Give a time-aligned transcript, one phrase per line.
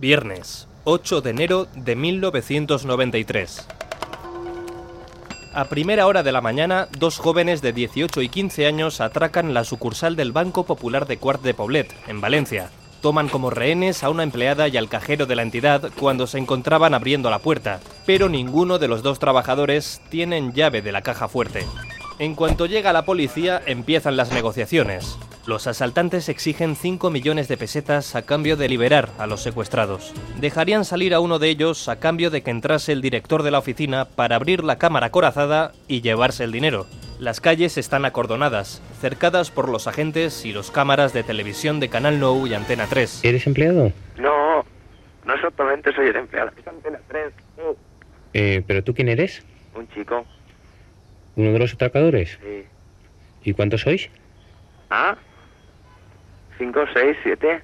[0.00, 3.66] Viernes, 8 de enero de 1993.
[5.52, 9.64] A primera hora de la mañana, dos jóvenes de 18 y 15 años atracan la
[9.64, 12.70] sucursal del Banco Popular de Cuart de Poblet, en Valencia.
[13.02, 16.94] Toman como rehenes a una empleada y al cajero de la entidad cuando se encontraban
[16.94, 21.66] abriendo la puerta, pero ninguno de los dos trabajadores tienen llave de la caja fuerte.
[22.20, 25.18] En cuanto llega la policía, empiezan las negociaciones.
[25.48, 30.12] Los asaltantes exigen 5 millones de pesetas a cambio de liberar a los secuestrados.
[30.38, 33.58] Dejarían salir a uno de ellos a cambio de que entrase el director de la
[33.58, 36.84] oficina para abrir la cámara corazada y llevarse el dinero.
[37.18, 42.20] Las calles están acordonadas, cercadas por los agentes y los cámaras de televisión de Canal
[42.20, 43.24] Nou y Antena 3.
[43.24, 43.90] ¿Eres empleado?
[44.18, 44.66] No,
[45.24, 46.50] no exactamente soy el empleado.
[46.58, 47.32] Es Antena 3.
[48.34, 49.42] Eh, ¿Pero tú quién eres?
[49.74, 50.26] Un chico,
[51.36, 52.38] ¿Uno de los atracadores?
[52.42, 52.64] sí.
[53.44, 54.10] ¿Y cuántos sois?
[54.90, 55.16] ¿Ah?
[56.58, 57.62] ¿Cinco, seis, siete?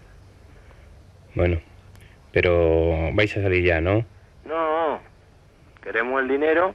[1.35, 1.59] Bueno,
[2.33, 4.05] pero vais a salir ya, ¿no?
[4.45, 5.01] No.
[5.83, 6.75] Queremos el dinero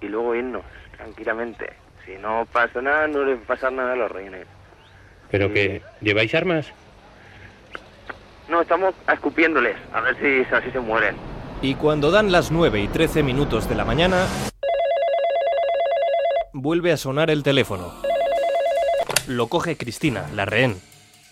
[0.00, 0.62] y luego irnos,
[0.96, 1.72] tranquilamente.
[2.04, 4.46] Si no pasa nada, no les pasa nada a los rehenes.
[5.30, 5.54] ¿Pero Sí.
[5.54, 6.72] que lleváis armas?
[8.48, 11.16] No, estamos escupiéndoles, a ver si así se mueren.
[11.62, 14.26] Y cuando dan las 9 y 13 minutos de la mañana,
[16.52, 18.05] vuelve a sonar el teléfono.
[19.26, 20.76] Lo coge Cristina, la rehén.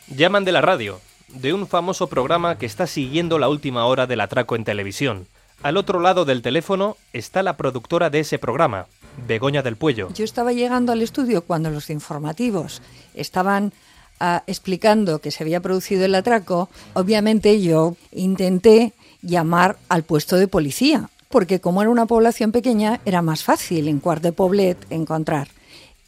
[0.09, 4.20] Llaman de la radio, de un famoso programa que está siguiendo la última hora del
[4.20, 5.28] atraco en televisión.
[5.62, 8.87] Al otro lado del teléfono está la productora de ese programa,
[9.28, 10.09] Begoña del Puello.
[10.12, 12.83] Yo estaba llegando al estudio cuando los informativos
[13.15, 13.72] estaban
[14.19, 16.69] ah, explicando que se había producido el atraco.
[16.95, 23.22] Obviamente yo intenté llamar al puesto de policía, porque como era una población pequeña, era
[23.22, 25.47] más fácil en Cuart de Poblet encontrar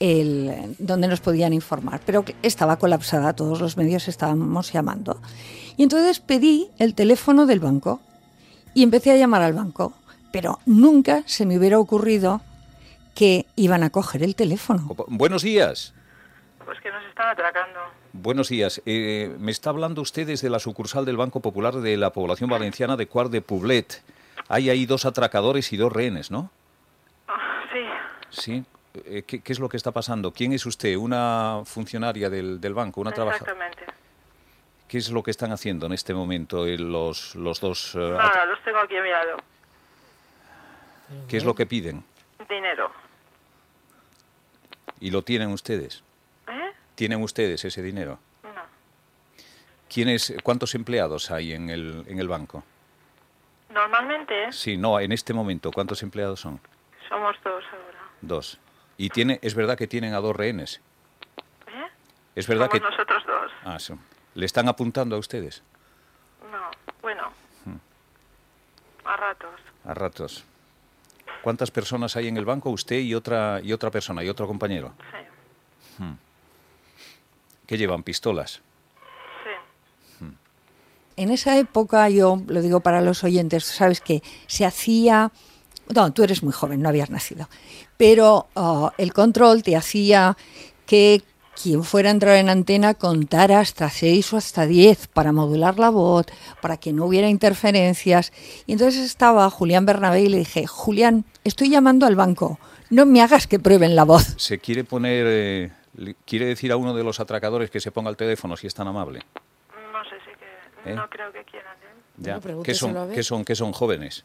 [0.01, 2.01] el, donde nos podían informar.
[2.05, 5.21] Pero estaba colapsada, todos los medios estábamos llamando.
[5.77, 8.01] Y entonces pedí el teléfono del banco
[8.75, 9.93] y empecé a llamar al banco.
[10.33, 12.41] Pero nunca se me hubiera ocurrido
[13.15, 14.95] que iban a coger el teléfono.
[15.09, 15.95] Buenos días.
[16.65, 17.79] Pues que nos están atracando.
[18.13, 18.83] Buenos días.
[18.87, 22.97] Eh, me está hablando usted desde la sucursal del Banco Popular de la población valenciana
[22.97, 24.03] de Cuart de Poblet.
[24.49, 26.51] Hay ahí dos atracadores y dos rehenes, ¿no?
[27.29, 27.81] Ah, sí,
[28.31, 28.65] Sí.
[29.05, 30.33] Eh, ¿qué, qué es lo que está pasando?
[30.33, 30.97] ¿Quién es usted?
[30.97, 33.01] ¿Una funcionaria del, del banco?
[33.01, 33.53] ¿Una trabajadora?
[33.53, 33.85] exactamente.
[34.89, 37.95] ¿Qué es lo que están haciendo en este momento eh, los, los dos?
[37.95, 39.37] eh, Nada, atra- los tengo aquí a mi lado.
[41.29, 42.05] ¿Qué es lo que piden?
[42.49, 42.91] Dinero.
[45.01, 46.03] ¿Y lo tienen ustedes?
[46.49, 46.73] ¿Eh?
[46.95, 48.19] ¿Tienen ustedes ese dinero?
[48.43, 48.63] No.
[49.93, 52.65] ¿Quiénes, ¿Cuántos empleados hay en el, en el banco?
[53.71, 56.61] Normalmente Sí, no, en este momento, ¿cuántos empleados son?
[57.09, 57.99] somos dos ahora.
[58.21, 58.59] Dos.
[58.99, 60.81] ¿Y tiene, es verdad que tienen a dos rehenes?
[61.67, 61.87] ¿Eh?
[62.35, 62.91] Es verdad somos que...
[62.91, 63.53] nosotros dos.
[63.65, 63.95] Ah, sí.
[64.35, 65.63] ¿Le están apuntando a ustedes?
[66.51, 66.71] No,
[67.03, 67.31] bueno.
[67.65, 67.77] Hmm.
[69.05, 69.61] A ratos.
[69.85, 70.45] A ratos.
[71.43, 72.71] ¿Cuántas personas hay en el banco?
[72.71, 74.95] Usted y otra, y otra persona, y otro compañero.
[74.99, 76.05] Sí,
[77.67, 78.03] ¿Qué llevan?
[78.03, 78.63] ¿Pistolas?
[80.19, 80.27] sí.
[81.17, 85.31] En esa época, yo lo digo para los oyentes, sabes que se hacía,
[85.95, 87.49] no, tú eres muy joven, no habías nacido,
[87.97, 90.37] pero ah, el control te hacía
[90.87, 91.23] que
[91.63, 95.89] quien fuera a entrar en antena contara hasta seis o hasta diez para modular la
[95.89, 96.27] voz,
[96.61, 98.31] para que no hubiera interferencias.
[98.67, 102.59] Y entonces estaba Julián Bernabé y le dije, Julián, estoy llamando al banco,
[102.91, 104.35] no me hagas que prueben la voz.
[104.37, 105.25] ¿Se quiere poner...
[105.29, 108.67] eh, le- ¿Quiere decir a uno de los atracadores que se ponga al teléfono si
[108.67, 109.21] es tan amable?
[109.93, 110.31] No sé si
[110.85, 110.91] que...
[110.91, 110.95] ¿Eh?
[110.95, 112.15] No creo que quieran, ¿eh?
[112.19, 112.39] Ya.
[112.63, 113.11] ¿Qué, son.
[113.15, 113.45] ¿Qué son?
[113.47, 114.25] ¿Qué son jóvenes?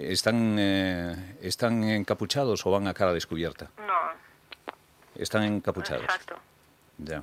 [0.00, 0.06] Sí.
[0.06, 3.70] ¿Están, eh, ¿Están encapuchados o van a cara descubierta?
[3.78, 3.94] No,
[5.16, 6.04] Están encapuchados.
[6.04, 6.36] exacto.
[6.98, 7.22] Ya.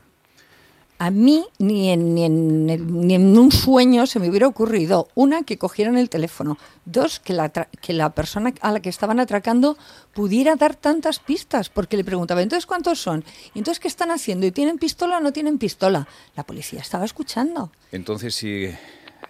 [0.98, 2.66] A mí ni en, ni, en,
[3.06, 7.34] ni en un sueño se me hubiera ocurrido, una, que cogieran el teléfono, dos, que
[7.34, 9.78] la, tra- que la persona a la que estaban atracando
[10.14, 13.26] pudiera dar tantas pistas, porque le preguntaba, entonces ¿cuántos son?
[13.54, 14.46] ¿Y entonces qué están haciendo?
[14.46, 16.08] ¿Y tienen pistola o no tienen pistola?
[16.38, 17.72] La policía estaba escuchando.
[17.92, 18.74] Entonces, si...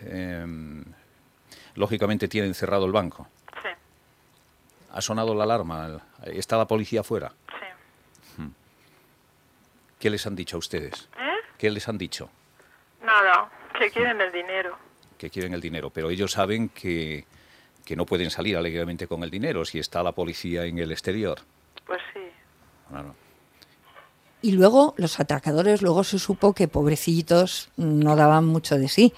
[0.02, 0.84] eh,
[1.74, 3.28] lógicamente tienen cerrado el banco.
[4.96, 6.02] Ha sonado la alarma.
[6.24, 7.34] Está la policía afuera.
[8.38, 8.44] sí.
[10.00, 11.10] ¿Qué les han dicho a ustedes?
[11.18, 11.36] ¿Eh?
[11.58, 12.30] ¿Qué les han dicho?
[13.04, 14.78] Nada, que quieren el dinero.
[15.18, 15.90] Que quieren el dinero.
[15.90, 17.26] Pero ellos saben que,
[17.84, 21.40] que no pueden salir alegremente con el dinero si está la policía en el exterior.
[21.86, 22.22] Pues sí.
[22.90, 23.16] Claro.
[24.42, 29.12] Y luego los atracadores, luego se supo que pobrecitos no daban mucho de sí.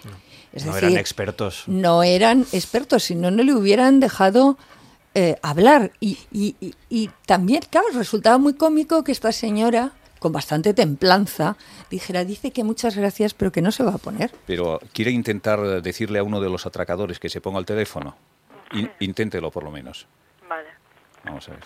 [0.53, 1.63] Es no decir, eran expertos.
[1.67, 4.57] no eran expertos, si no, no le hubieran dejado
[5.19, 5.91] eh, hablar.
[5.99, 11.57] Y, y- y- y también, claro, resultaba muy cómico que esta señora con bastante templanza,
[11.91, 14.31] dijera, dice que muchas gracias, pero que no se va a poner.
[14.45, 18.15] Pero quiere intentar decirle a uno de los atracadores que se ponga el teléfono.
[18.73, 20.07] In- inténtelo por lo menos.
[20.47, 20.69] Vale.
[21.23, 21.63] Vamos a ver.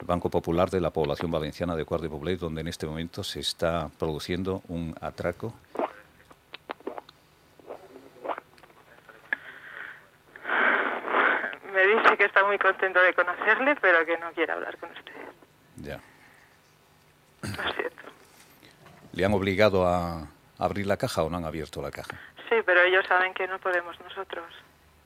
[0.00, 3.24] El Banco Popular de la población valenciana de Cuart de Poblet, donde en este momento
[3.24, 5.54] se está produciendo un atraco.
[11.72, 15.12] Me dice que está muy contento de conocerle, pero que no quiere hablar con usted.
[15.76, 16.00] Ya.
[17.42, 18.02] Lo siento.
[19.12, 20.26] ¿Le han obligado a
[20.58, 22.16] abrir la caja o no han abierto la caja?
[22.48, 24.44] Sí, pero ellos saben que no podemos nosotros.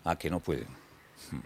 [0.05, 0.69] Ah, que no pueden.
[1.31, 1.41] Hmm.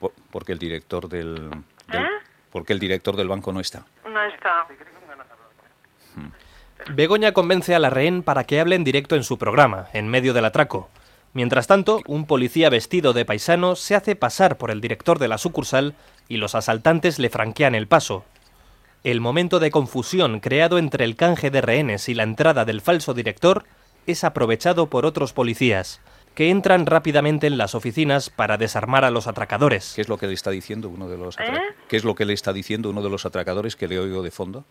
[0.00, 1.50] Por- porque el director del,
[1.86, 2.08] del- ¿Eh?
[2.50, 3.84] porque el director del banco no está.
[4.04, 4.66] No está.
[6.90, 10.32] Begoña convence a la rehén para que hable en directo en su programa, en medio
[10.32, 10.88] del atraco.
[11.34, 15.38] Mientras tanto, un policía vestido de paisano se hace pasar por el director de la
[15.38, 15.94] sucursal
[16.28, 18.24] y los asaltantes le franquean el paso.
[19.04, 23.14] El momento de confusión creado entre el canje de rehenes y la entrada del falso
[23.14, 23.64] director
[24.06, 26.00] es aprovechado por otros policías,
[26.34, 29.92] que entran rápidamente en las oficinas para desarmar a los atracadores.
[29.94, 31.74] ¿Qué es lo que le está diciendo uno de los atra- ¿Eh?
[31.88, 34.30] ¿Qué es lo que le está diciendo uno de los atracadores que le oigo de
[34.30, 34.64] fondo?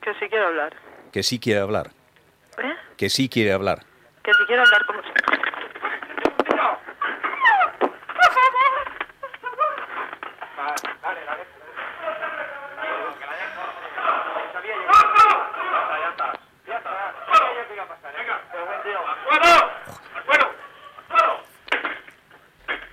[0.00, 0.74] Que si quiero hablar.
[1.12, 1.90] Que sí quiere hablar.
[2.58, 2.72] ¿Eh?
[2.96, 3.84] Que sí quiere hablar.
[4.24, 4.96] Que si quiero hablar con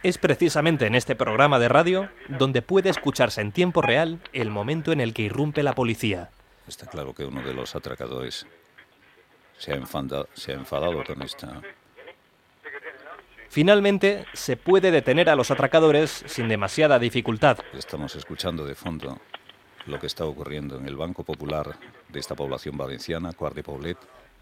[0.01, 4.91] Es precisamente en este programa de radio donde puede escucharse en tiempo real el momento
[4.91, 6.29] en el que irrumpe la policía.
[6.67, 8.47] Está claro que uno de los atracadores
[9.57, 11.61] se ha, enfada- se ha enfadado con esta...
[13.49, 17.57] Finalmente, se puede detener a los atracadores sin demasiada dificultad.
[17.73, 19.19] Estamos escuchando de fondo
[19.87, 21.75] lo que está ocurriendo en el Banco Popular
[22.07, 23.97] de esta población valenciana, Cuart de Poblet.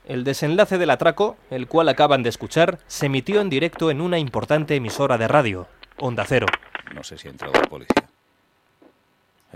[0.07, 4.17] El desenlace del atraco, el cual acaban de escuchar, se emitió en directo en una
[4.17, 5.67] importante emisora de radio,
[5.97, 6.47] Onda Cero.
[6.95, 8.07] No sé si ha entrado la policía.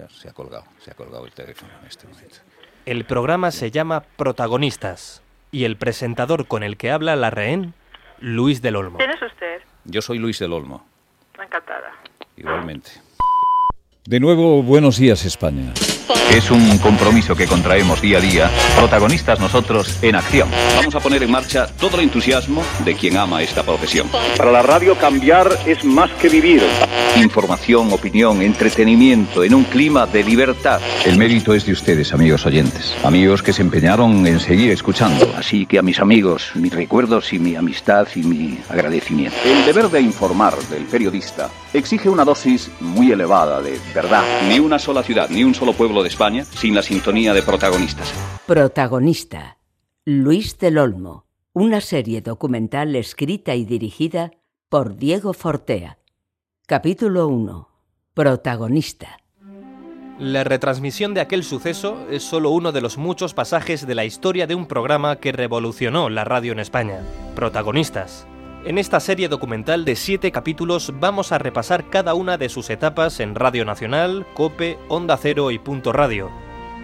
[0.09, 2.38] Se ha colgado, se ha colgado el teléfono en este momento.
[2.86, 5.21] El programa se llama Protagonistas
[5.51, 7.74] y el presentador con el que habla la rehén,
[8.19, 8.97] Luis del Olmo.
[8.97, 9.62] ¿Quién es usted?
[9.86, 10.86] Yo soy Luis del Olmo,
[11.42, 11.94] Encantada.
[12.36, 12.92] igualmente.
[14.06, 15.74] De nuevo, buenos días España.
[16.31, 20.50] Es un compromiso que contraemos día a día, protagonistas nosotros en acción.
[20.75, 24.10] Vamos a poner en marcha todo el entusiasmo de quien ama esta profesión.
[24.38, 26.63] Para la radio cambiar es más que vivir.
[27.18, 30.80] Información, opinión, entretenimiento en un clima de libertad.
[31.06, 32.96] El mérito es de ustedes, amigos oyentes.
[33.04, 35.34] Amigos que se empeñaron en seguir escuchando.
[35.38, 39.38] Así que a mis amigos, mis recuerdos y mi amistad y mi agradecimiento.
[39.46, 44.24] El deber de informar del periodista exige una dosis muy elevada de verdad.
[44.48, 48.13] Ni una sola ciudad, ni un solo pueblo de España sin la sintonía de protagonistas.
[48.45, 49.57] Protagonista.
[50.06, 51.25] Luis del Olmo.
[51.53, 54.31] Una serie documental escrita y dirigida
[54.69, 55.98] por Diego Fortea.
[56.65, 57.68] Capítulo 1.
[58.13, 59.19] Protagonista.
[60.18, 64.45] La retransmisión de aquel suceso es solo uno de los muchos pasajes de la historia
[64.45, 67.00] de un programa que revolucionó la radio en España.
[67.36, 68.27] Protagonistas.
[68.63, 73.19] En esta serie documental de siete capítulos vamos a repasar cada una de sus etapas
[73.19, 76.30] en Radio Nacional, Cope, Onda Cero y Punto Radio.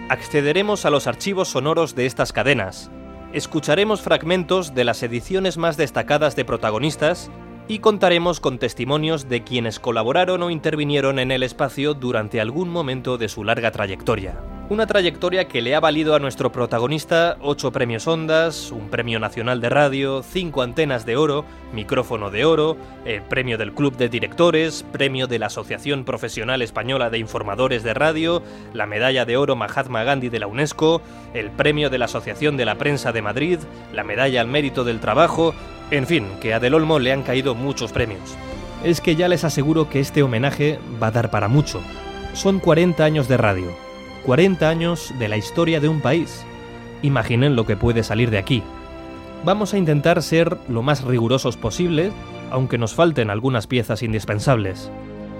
[0.08, 2.90] Accederemos a los archivos sonoros de estas cadenas.
[3.32, 7.30] Escucharemos fragmentos de las ediciones más destacadas de protagonistas
[7.68, 13.18] y contaremos con testimonios de quienes colaboraron o intervinieron en el espacio durante algún momento
[13.18, 14.40] de su larga trayectoria.
[14.70, 19.62] Una trayectoria que le ha valido a nuestro protagonista ocho premios Ondas, un premio nacional
[19.62, 22.76] de radio, cinco antenas de oro, micrófono de oro,
[23.06, 27.94] el premio del Club de Directores, premio de la Asociación Profesional Española de Informadores de
[27.94, 28.42] Radio,
[28.74, 31.00] la medalla de oro Mahatma Gandhi de la UNESCO,
[31.32, 33.58] el premio de la Asociación de la Prensa de Madrid,
[33.94, 35.54] la medalla al mérito del trabajo,
[35.90, 38.36] en fin, que a Del Olmo le han caído muchos premios.
[38.84, 41.80] Es que ya les aseguro que este homenaje va a dar para mucho.
[42.34, 43.72] Son 40 años de radio,
[44.24, 46.44] 40 años de la historia de un país.
[47.02, 48.62] Imaginen lo que puede salir de aquí.
[49.44, 52.12] Vamos a intentar ser lo más rigurosos posible,
[52.50, 54.90] aunque nos falten algunas piezas indispensables.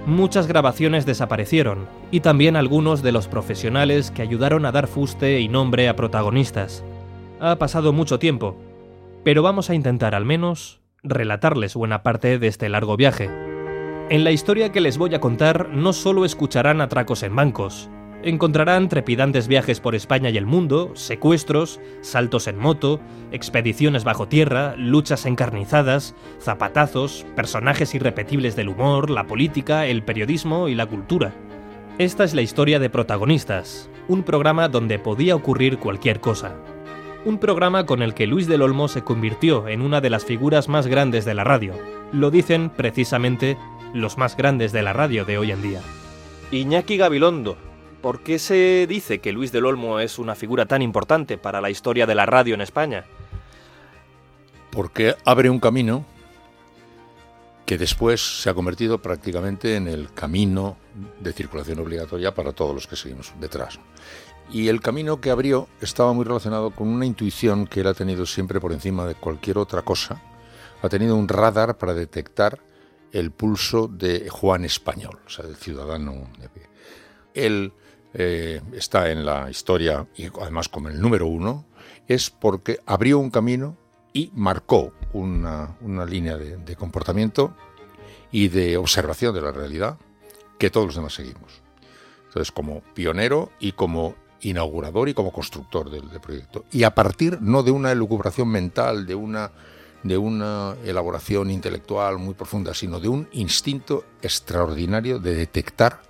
[0.07, 5.49] Muchas grabaciones desaparecieron, y también algunos de los profesionales que ayudaron a dar fuste y
[5.49, 6.83] nombre a protagonistas.
[7.40, 8.57] Ha pasado mucho tiempo,
[9.25, 13.31] pero vamos a intentar al menos relatarles buena parte de este largo viaje.
[14.11, 17.91] En la historia que les voy a contar no solo escucharán atracos en bancos,
[18.23, 23.01] encontrarán trepidantes viajes por España y el mundo, secuestros, saltos en moto,
[23.33, 30.75] expediciones bajo tierra, luchas encarnizadas, zapatazos, personajes irrepetibles del humor, la política, el periodismo y
[30.75, 31.35] la cultura.
[31.99, 36.57] Esta es la historia de protagonistas, un programa donde podía ocurrir cualquier cosa.
[37.25, 40.69] Un programa con el que Luis del Olmo se convirtió en una de las figuras
[40.69, 41.75] más grandes de la radio.
[42.13, 43.59] Lo dicen precisamente
[43.93, 45.81] los más grandes de la radio de hoy en día.
[46.53, 47.57] Iñaki Gabilondo,
[48.01, 51.71] ¿por qué se dice que Luis del Olmo es una figura tan importante para la
[51.71, 53.05] historia de la radio en España?
[54.71, 56.07] Porque abre un camino
[57.67, 60.79] que después se ha convertido prácticamente en el camino
[61.21, 63.79] de circulación obligatoria para todos los que seguimos detrás.
[64.50, 68.25] Y el camino que abrió estaba muy relacionado con una intuición que él ha tenido
[68.25, 70.23] siempre por encima de cualquier otra cosa.
[70.83, 72.61] Ha tenido un radar para detectar
[73.12, 76.62] el pulso de Juan Español, o sea, del ciudadano de pie.
[77.35, 77.73] Él
[78.14, 81.67] eh, está en la historia, y además como el número uno,
[82.07, 83.76] es porque abrió un camino
[84.12, 85.76] y marcó una,
[86.07, 87.55] línea de, comportamiento
[88.33, 89.99] y de observación de la realidad
[90.59, 91.62] que todos los demás seguimos.
[92.26, 96.64] Entonces, como pionero y como inaugurador y como constructor del, proyecto.
[96.71, 99.50] Y a partir no de una elucubración mental, de una,
[100.02, 106.02] de una elaboración intelectual muy profunda, sino de un instinto extraordinario de detectar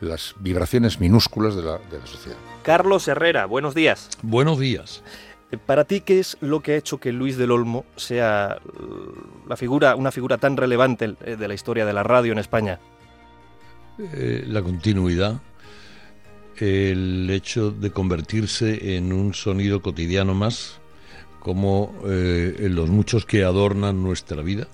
[0.00, 2.36] las vibraciones minúsculas de la, de la sociedad.
[2.62, 4.10] Carlos Herrera, buenos días.
[4.22, 5.02] Buenos días.
[5.66, 9.56] Para ti, ¿qué es lo que ha hecho que Luis del Olmo sea uh, la
[9.56, 12.80] figura, una figura tan relevante eh, de la historia de la radio en España?
[13.98, 15.40] Eh, la continuidad,
[16.58, 20.80] el hecho de convertirse en un sonido cotidiano más,
[21.40, 24.68] como eh, los muchos que adornan nuestra vida.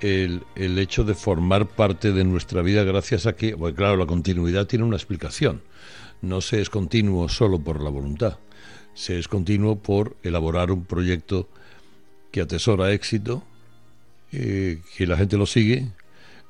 [0.00, 4.06] El, el, hecho de formar parte de nuestra vida gracias a que, bueno, claro, la
[4.06, 5.62] continuidad tiene una explicación.
[6.20, 8.38] No se es continuo solo por la voluntad
[8.94, 11.48] se es continuo por elaborar un proyecto
[12.30, 13.42] que atesora éxito,
[14.32, 15.88] eh, que la gente lo sigue,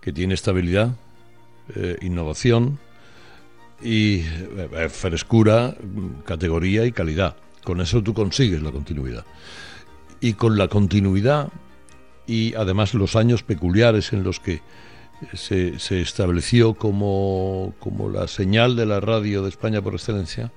[0.00, 0.94] que tiene estabilidad,
[1.74, 2.78] eh, innovación
[3.84, 5.76] y eh, frescura,
[6.24, 7.36] categoría y calidad.
[7.62, 9.24] Con eso tú consigues la continuidad.
[10.20, 11.48] Y con la continuidad
[12.26, 14.62] y además los años peculiares en los que
[15.34, 20.50] se, se estableció como, como la señal de la radio de España por excelencia,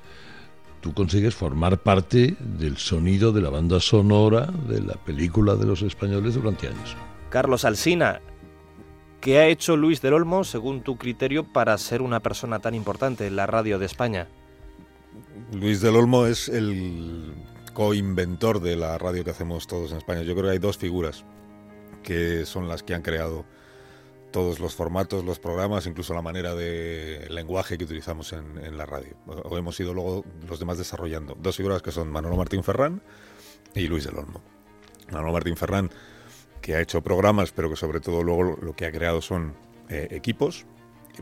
[0.82, 5.82] tú consigues formar parte del sonido de la banda sonora de la película de los
[5.82, 6.96] españoles durante años.
[7.30, 8.22] Carlos Alsina,
[9.22, 13.28] ¿qué ha hecho Luis del Olmo, según tu criterio, para ser una persona tan importante
[13.28, 14.28] en la radio de España?
[15.52, 17.34] Luis del Olmo es el
[17.74, 20.24] coinventor de la radio que hacemos todos en España.
[20.24, 21.26] Yo creo que hay dos figuras
[22.04, 23.46] que son las que han creado
[24.32, 29.16] todos los formatos, los programas, incluso la manera de lenguaje que utilizamos en, la radio.
[29.52, 31.36] Hemos ido luego los demás desarrollando.
[31.40, 33.02] Dos figuras que son Manolo Martín Ferrán
[33.74, 34.42] y Luis del Olmo.
[35.12, 35.90] Manolo Martín Ferrán,
[36.62, 39.56] que ha hecho programas, pero que sobre todo luego lo que ha creado son
[39.90, 40.66] eh, equipos,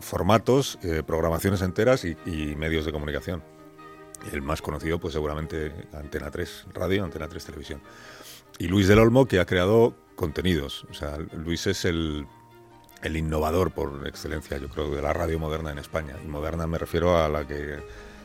[0.02, 2.16] formatos, eh, programaciones enteras y,
[2.56, 3.44] medios de comunicación.
[4.32, 7.82] El más conocido, pues seguramente Antena 3 Radio, Antena 3 Televisión.
[8.58, 10.86] Y Luis del Olmo, que ha creado contenidos.
[10.90, 12.26] O sea, Luis es el
[13.04, 16.16] innovador por excelencia, yo creo, de la radio moderna en España.
[16.24, 17.80] Y moderna me refiero a la que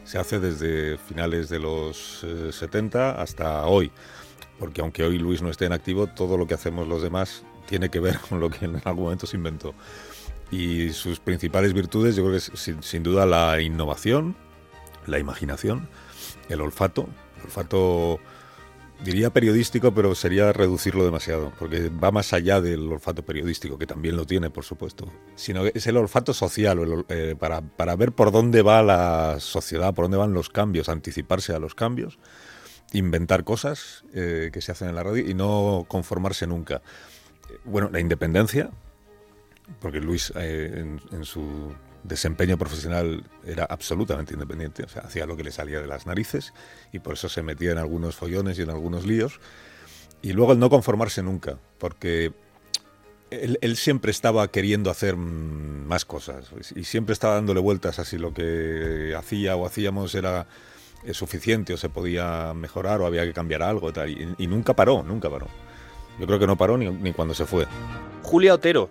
[0.04, 3.92] se hace desde finales de los 70 eh, hasta hoy.
[4.60, 7.88] Porque aunque hoy Luis no esté en activo, todo lo que hacemos los demás tiene
[7.88, 9.74] que ver con lo que en algún momento se inventó.
[10.52, 14.36] Y sus principales virtudes, yo creo que es sin, sin duda la innovación,
[15.06, 15.88] la imaginación,
[16.48, 17.08] el olfato.
[17.38, 18.20] El olfato
[19.04, 24.16] diría periodístico, pero sería reducirlo demasiado, porque va más allá del olfato periodístico, que también
[24.16, 28.30] lo tiene, por supuesto, sino que es el olfato social, eh, para, para, ver por
[28.30, 32.18] dónde va la sociedad, por dónde van los cambios, anticiparse a los cambios,
[32.92, 36.82] inventar cosas eh, que se hacen en la radio y no conformarse nunca.
[37.64, 38.70] Bueno, la independencia,
[39.80, 45.44] porque Luis eh, en su desempeño profesional era absolutamente independiente, o sea, hacía lo que
[45.44, 46.52] le salía de las narices
[46.92, 49.40] y por eso se metía en algunos follones y en algunos líos.
[50.22, 52.32] Y luego el no conformarse nunca, porque
[53.30, 58.34] él, siempre estaba queriendo hacer más cosas y siempre estaba dándole vueltas a si lo
[58.34, 60.46] que hacía o hacíamos era
[61.04, 64.74] eh, suficiente o se podía mejorar o había que cambiar algo y, tal, y, nunca
[64.74, 65.46] paró, nunca paró.
[66.18, 67.66] Yo creo que no paró ni, ni cuando se fue.
[68.22, 68.90] Julia Otero,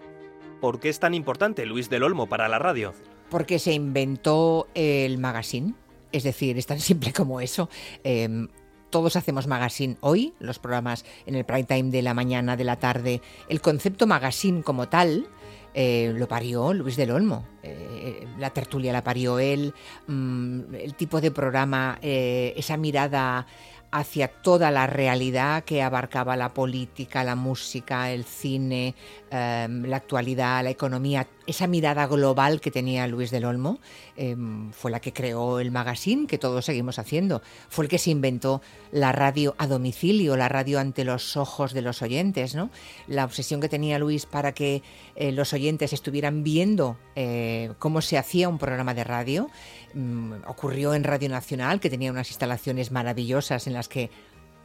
[0.59, 2.93] ¿Por qué es tan importante Luis del Olmo para la radio?
[3.29, 5.73] Porque se inventó el magazine.
[6.11, 7.69] Es decir, es tan simple como eso.
[8.03, 8.49] Em,
[8.89, 12.77] todos hacemos magazine hoy, los programas en el prime time de la mañana, de la
[12.77, 13.21] tarde.
[13.47, 15.27] El concepto magazine como tal
[15.73, 17.45] eh, lo parió Luis del Olmo.
[17.63, 19.73] Eh, la tertulia la parió él.
[20.07, 23.45] Mm, el tipo de programa, eh, esa mirada
[23.91, 28.95] hacia toda la realidad que abarcaba la política, la música, el cine,
[29.31, 33.79] em, la actualidad, la economía, esa mirada global que tenía Luis del Olmo
[34.15, 37.41] em, fue la que creó el magazine que todos seguimos haciendo.
[37.69, 41.81] Fue el que se inventó la radio a domicilio, la radio ante los ojos de
[41.81, 42.69] los oyentes, ¿no?
[43.07, 44.83] La obsesión que tenía Luis para que
[45.15, 49.49] eh, los oyentes estuvieran viendo eh, cómo se hacía un programa de radio
[49.95, 54.11] mm, ocurrió en Radio Nacional, que tenía unas instalaciones maravillosas en las que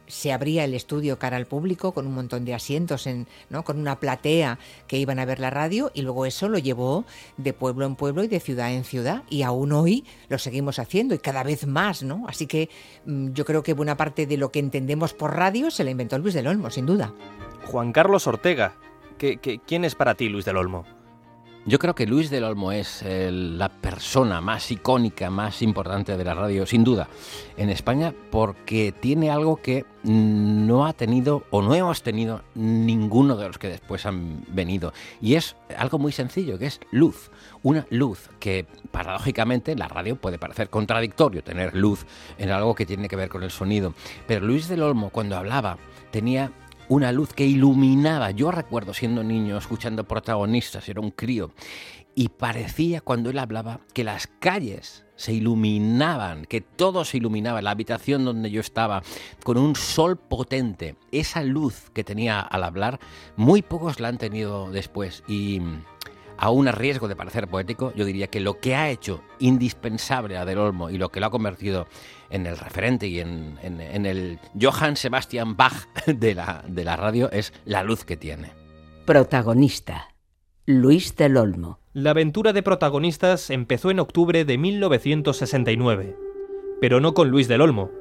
[0.07, 3.63] se abría el estudio cara al público con un montón de asientos, en, ¿no?
[3.63, 7.05] con una platea que iban a ver la radio y luego eso lo llevó
[7.37, 11.15] de pueblo en pueblo y de ciudad en ciudad y aún hoy lo seguimos haciendo
[11.15, 12.25] y cada vez más, ¿no?
[12.27, 12.69] Así que
[13.05, 16.17] mm, yo creo que buena parte de lo que entendemos por radio se la inventó
[16.17, 17.13] Luis del Olmo, sin duda.
[17.65, 18.75] Juan Carlos Ortega,
[19.17, 20.85] ¿qué, qué, quién es para ti Luis del Olmo?
[21.67, 26.35] Yo creo que Luis del Olmo es la persona más icónica, más importante de la
[26.35, 27.09] radio, sin duda,
[27.57, 33.47] en España, porque tiene algo que no ha tenido o no hemos tenido ninguno de
[33.47, 34.93] los que después han venido.
[35.19, 37.31] Y es algo muy sencillo, que es luz.
[37.63, 42.05] Una luz que paradójicamente en la radio puede parecer contradictorio tener luz
[42.37, 43.95] en algo que tiene que ver con el sonido.
[44.27, 45.79] Pero Luis del Olmo cuando hablaba
[46.11, 46.51] tenía
[46.89, 48.31] una luz que iluminaba.
[48.31, 51.51] Yo recuerdo siendo niño escuchando protagonistas, era un crío,
[52.15, 57.71] y parecía cuando él hablaba que las calles se iluminaban, que todo se iluminaba, la
[57.71, 59.01] habitación donde yo estaba,
[59.43, 60.95] con un sol potente.
[61.11, 62.99] Esa luz que tenía al hablar,
[63.35, 65.23] muy pocos la han tenido después.
[65.27, 65.61] Y
[66.37, 70.45] aún a riesgo de parecer poético, yo diría que lo que ha hecho indispensable a
[70.45, 71.87] Del Olmo y lo que lo ha convertido
[72.29, 77.53] en el referente y en, el Johann Sebastian Bach de la, de la radio es
[77.65, 78.51] la luz que tiene.
[79.05, 80.09] Protagonista.
[80.65, 81.79] Luis del Olmo.
[81.93, 86.17] La aventura de protagonistas empezó en octubre de 1969,
[86.81, 87.91] pero no con Luis del Olmo,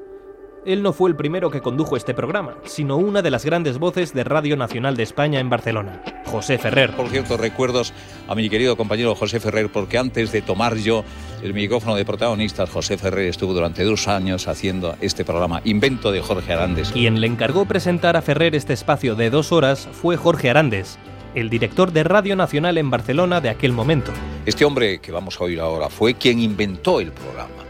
[0.67, 4.15] él no fue el primero que condujo este programa, sino una de las grandes voces
[4.15, 6.95] de Radio Nacional de España en Barcelona, José Ferrer.
[6.97, 7.93] Por cierto, recuerdos
[8.29, 11.05] a mi querido compañero José Ferrer, porque antes de tomar yo
[11.43, 16.21] el micrófono de protagonistas, José Ferrer estuvo durante dos años haciendo este programa, Invento de
[16.21, 16.91] Jorge Arandes.
[16.91, 20.99] Quien le encargó presentar a Ferrer este espacio de dos horas fue Jorge Arandes,
[21.35, 24.13] el director de Radio Nacional en Barcelona de aquel momento.
[24.47, 27.65] Este hombre que vamos a oír ahora fue quien inventó el programa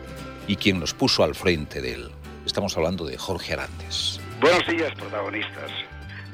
[0.46, 2.13] y quien nos puso al frente de él.
[2.46, 4.20] Estamos hablando de Jorge Arantes.
[4.40, 5.70] Buenos días, protagonistas.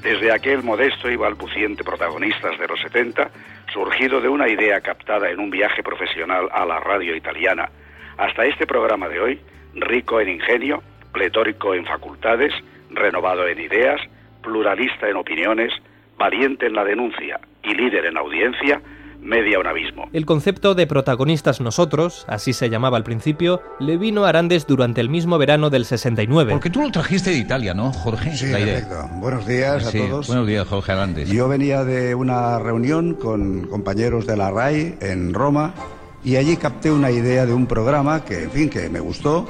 [0.03, 3.31] Desde aquel modesto y balbuciente protagonistas de los 70,
[3.71, 7.69] surgido de una idea captada en un viaje profesional a la radio italiana,
[8.17, 9.41] hasta este programa de hoy,
[9.73, 12.53] rico en ingenio, pletórico en facultades,
[12.89, 14.01] renovado en ideas,
[14.41, 15.71] pluralista en opiniones,
[16.17, 18.81] valiente en la denuncia y líder en audiencia,
[19.21, 20.09] media un abismo.
[20.13, 25.01] El concepto de protagonistas nosotros, así se llamaba al principio, le vino a Arandes durante
[25.01, 26.51] el mismo verano del 69.
[26.51, 28.35] Porque tú lo trajiste de Italia, ¿no, Jorge?
[28.35, 29.07] Sí, perfecto.
[29.15, 30.27] Buenos días a todos.
[30.27, 31.29] Buenos días, Jorge Arandes.
[31.29, 35.73] Yo venía de una reunión con compañeros de la RAI en Roma
[36.23, 39.47] y allí capté una idea de un programa que, en fin, que me gustó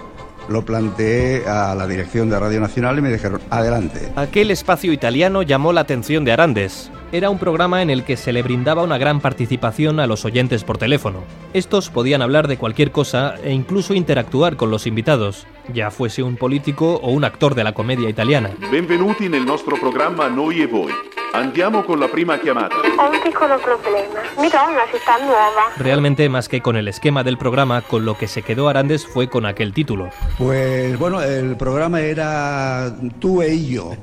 [0.50, 4.12] lo planteé a la dirección de Radio Nacional y me dijeron, adelante.
[4.16, 6.92] Aquel espacio italiano llamó la atención de Arandes.
[7.14, 10.64] Era un programa en el que se le brindaba una gran participación a los oyentes
[10.64, 11.26] por teléfono.
[11.54, 16.38] Estos podían hablar de cualquier cosa e incluso interactuar con los invitados, ya fuese un
[16.38, 18.52] político o un actor de la comedia italiana.
[18.72, 20.94] Benvenuti nel nostro programma Noi e Voi.
[21.34, 22.76] Andiamo con la prima chiamata.
[22.78, 24.22] Ho un piccolo problema.
[24.40, 25.68] Mi trovo una città nuova.
[25.80, 29.28] Realmente, más que con el esquema del programa, con lo que se quedó Arandes fue
[29.28, 30.10] con aquel título.
[30.38, 33.98] Pues bueno, el programa era tú e yo,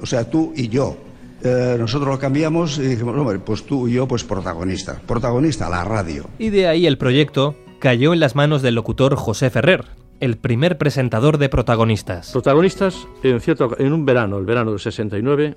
[0.00, 0.96] o sea, tú y yo.
[1.42, 5.00] Eh, nosotros lo cambiamos y dijimos, hombre, pues tú y yo, pues protagonista.
[5.06, 6.28] Protagonista, la radio.
[6.38, 9.84] Y de ahí el proyecto cayó en las manos del locutor José Ferrer,
[10.20, 12.32] el primer presentador de protagonistas.
[12.32, 15.54] Protagonistas, en, cierto, en un verano, el verano del 69,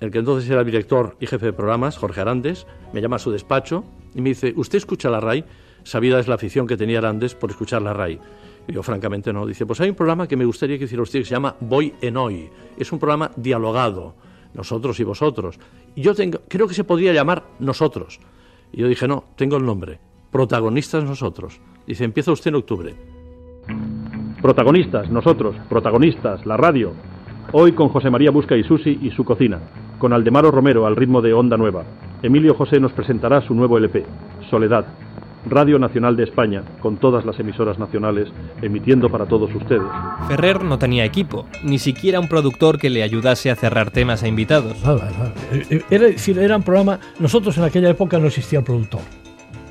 [0.00, 3.30] el que entonces era director y jefe de programas, Jorge Arandes, me llama a su
[3.30, 5.44] despacho y me dice, ¿usted escucha la RAI?
[5.84, 8.20] Sabida es la afición que tenía Arandes por escuchar la RAI.
[8.68, 9.46] Y yo, francamente, no.
[9.46, 11.94] Dice, pues hay un programa que me gustaría que hiciera usted que se llama Voy
[12.00, 12.48] en Hoy.
[12.76, 14.14] Es un programa dialogado,
[14.54, 15.58] nosotros y vosotros.
[15.94, 18.20] Y yo tengo, creo que se podría llamar Nosotros.
[18.72, 19.98] Y yo dije, no, tengo el nombre.
[20.30, 21.60] Protagonistas nosotros.
[21.86, 22.94] Dice, empieza usted en octubre.
[24.40, 26.92] Protagonistas, nosotros, protagonistas, la radio.
[27.52, 29.60] Hoy con José María Busca y Susi y su cocina
[30.02, 31.84] con Aldemaro Romero al ritmo de Onda Nueva.
[32.24, 34.04] Emilio José nos presentará su nuevo LP,
[34.50, 34.84] Soledad.
[35.46, 38.28] Radio Nacional de España, con todas las emisoras nacionales,
[38.60, 39.88] emitiendo para todos ustedes.
[40.28, 44.28] Ferrer no tenía equipo, ni siquiera un productor que le ayudase a cerrar temas a
[44.28, 44.76] invitados.
[45.52, 46.06] Eh, eh, era,
[46.42, 49.00] era un programa, nosotros en aquella época no existía productor.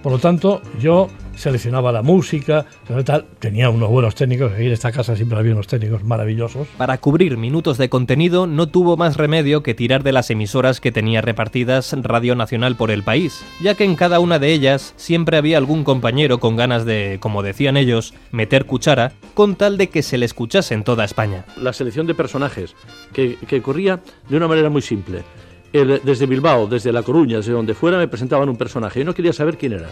[0.01, 2.65] Por lo tanto, yo seleccionaba la música,
[3.05, 3.25] tal.
[3.39, 6.67] tenía unos buenos técnicos, aquí en esta casa siempre había unos técnicos maravillosos.
[6.77, 10.91] Para cubrir minutos de contenido no tuvo más remedio que tirar de las emisoras que
[10.91, 15.37] tenía repartidas Radio Nacional por el país, ya que en cada una de ellas siempre
[15.37, 20.01] había algún compañero con ganas de, como decían ellos, meter cuchara, con tal de que
[20.01, 21.45] se le escuchase en toda España.
[21.57, 22.75] La selección de personajes
[23.13, 25.23] que, que ocurría de una manera muy simple.
[25.71, 29.33] Desde Bilbao, desde La Coruña, desde donde fuera, me presentaban un personaje y no quería
[29.33, 29.89] saber quién era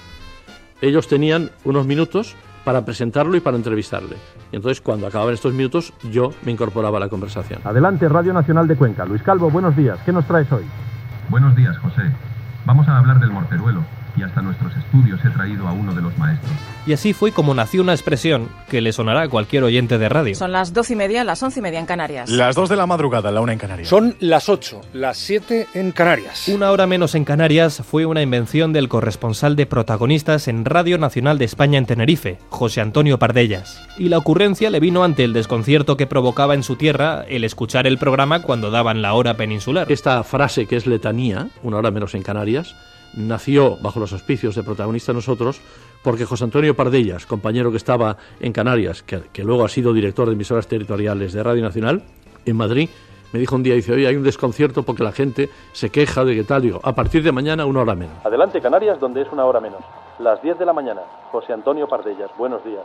[0.82, 4.18] ellos tenían unos minutos para presentarlo y para entrevistarle.
[4.52, 7.62] Y entonces, cuando acababan estos minutos, yo me incorporaba a la conversación.
[7.63, 9.06] Adelante, Radio Nacional de Cuenca.
[9.06, 10.00] Luis Calvo, buenos días.
[10.06, 10.65] ¿Qué nos traes hoy?
[11.30, 12.02] Buenos días, José.
[12.65, 13.84] Vamos a hablar del morteruelo
[14.20, 16.52] y hasta nuestros estudios he traído a uno de los maestros.
[16.86, 20.36] Y así fue como nació una expresión que le sonará a cualquier oyente de radio.
[20.36, 22.30] Son las doce y media, las once y media en Canarias.
[22.30, 23.88] Las dos de la madrugada, la una en Canarias.
[23.88, 26.48] Son las ocho, las siete en Canarias.
[26.48, 31.38] Una hora menos en Canarias fue una invención del corresponsal de protagonistas en Radio Nacional
[31.38, 33.82] de España en Tenerife, José Antonio Pardellas.
[33.98, 37.88] Y la ocurrencia le vino ante el desconcierto que provocaba en su tierra el escuchar
[37.88, 39.92] el programa cuando daban la hora peninsular.
[39.92, 42.76] Esta frase que es letanía, una hora menos en Canarias,
[43.13, 45.62] nació bajo los auspicios de protagonista nosotros
[46.04, 50.34] porque José Antonio Pardellas, compañero que estaba en Canarias, que, luego ha sido director de
[50.34, 52.04] emisoras territoriales de Radio Nacional
[52.45, 52.89] en Madrid,
[53.32, 56.36] me dijo un día, dice, oye, hay un desconcierto porque la gente se queja de
[56.36, 56.63] que tal.
[56.63, 58.26] Digo, a partir de mañana una hora menos.
[58.26, 59.82] Adelante, Canarias, donde es una hora menos.
[60.17, 61.02] Las 10 de la mañana.
[61.32, 62.84] José Antonio Pardellas, buenos días.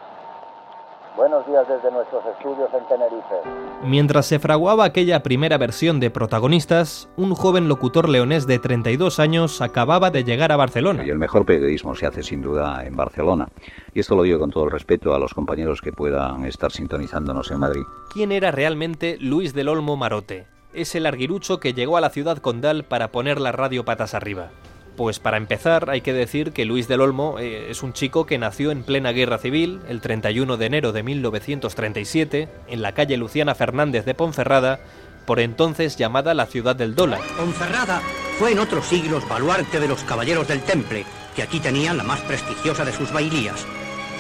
[1.16, 3.36] Buenos días desde nuestros estudios en Tenerife.
[3.84, 9.60] Mientras se fraguaba aquella primera versión de protagonistas, un joven locutor leonés de 32 años
[9.60, 11.06] acababa de llegar a Barcelona.
[11.06, 13.46] Y el mejor periodismo se hace sin duda en Barcelona.
[13.94, 17.48] Y esto lo digo con todo el respeto a los compañeros que puedan estar sintonizándonos
[17.52, 17.82] en Madrid.
[18.12, 20.48] ¿Quién era realmente Luis del Olmo Marote?
[20.72, 24.50] Es el arguirucho que llegó a la ciudad condal para poner la radio patas arriba.
[24.96, 28.38] Pues para empezar hay que decir que Luis del Olmo eh, es un chico que
[28.38, 33.56] nació en plena guerra civil el 31 de enero de 1937 en la calle Luciana
[33.56, 34.78] Fernández de Ponferrada,
[35.26, 37.20] por entonces llamada la ciudad del dólar.
[37.36, 38.02] Ponferrada
[38.38, 41.04] fue en otros siglos baluarte de los caballeros del Temple,
[41.34, 43.66] que aquí tenían la más prestigiosa de sus bailías.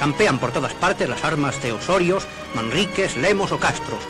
[0.00, 4.00] Campean por todas partes las armas de Osorios, Manriques, Lemos o Castros,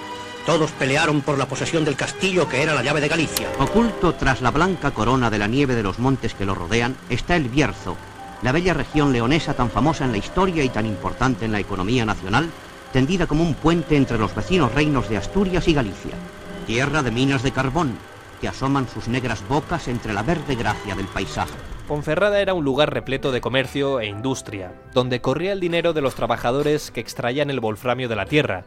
[0.46, 3.48] todos pelearon por la posesión del castillo que era la llave de Galicia.
[3.58, 7.36] Oculto tras la blanca corona de la nieve de los montes que lo rodean está
[7.36, 7.96] el Bierzo,
[8.42, 12.04] la bella región leonesa tan famosa en la historia y tan importante en la economía
[12.04, 12.50] nacional,
[12.92, 16.12] tendida como un puente entre los vecinos reinos de Asturias y Galicia.
[16.66, 17.96] Tierra de minas de carbón,
[18.42, 21.54] que asoman sus negras bocas entre la verde gracia del paisaje.
[21.88, 26.14] Ponferrada era un lugar repleto de comercio e industria, donde corría el dinero de los
[26.14, 28.64] trabajadores que extraían el wolframio de la tierra,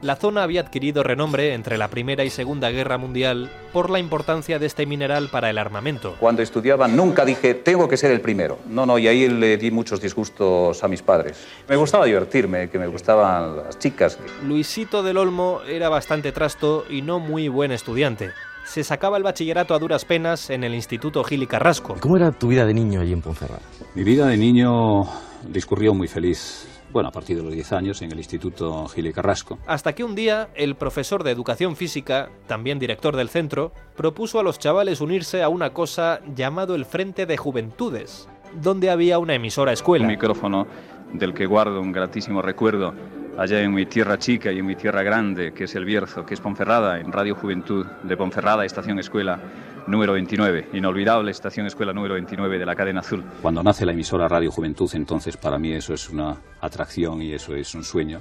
[0.00, 4.58] la zona había adquirido renombre entre la Primera y Segunda Guerra Mundial por la importancia
[4.58, 6.14] de este mineral para el armamento.
[6.20, 8.58] Cuando estudiaba nunca dije, tengo que ser el primero.
[8.68, 11.44] No, no, y ahí le di muchos disgustos a mis padres.
[11.68, 14.18] Me gustaba divertirme, que me gustaban las chicas.
[14.46, 18.30] Luisito del Olmo era bastante trasto y no muy buen estudiante.
[18.64, 21.96] Se sacaba el bachillerato a duras penas en el Instituto Gil y Carrasco.
[22.00, 23.62] ¿Cómo era tu vida de niño allí en Ponferrada?
[23.94, 25.04] Mi vida de niño
[25.48, 29.58] discurrió muy feliz bueno, a partir de los 10 años en el Instituto Gil Carrasco.
[29.66, 34.42] Hasta que un día el profesor de educación física, también director del centro, propuso a
[34.42, 38.28] los chavales unirse a una cosa llamado el Frente de Juventudes,
[38.60, 40.04] donde había una emisora escuela.
[40.04, 40.66] Un micrófono
[41.12, 42.94] del que guardo un gratísimo recuerdo
[43.36, 46.34] allá en mi tierra chica y en mi tierra grande, que es el Bierzo, que
[46.34, 49.38] es Ponferrada, en Radio Juventud de Ponferrada, Estación Escuela
[49.88, 53.24] número 29, inolvidable estación escuela número 29 de la cadena azul.
[53.40, 57.54] Cuando nace la emisora Radio Juventud, entonces para mí eso es una atracción y eso
[57.54, 58.20] es un sueño.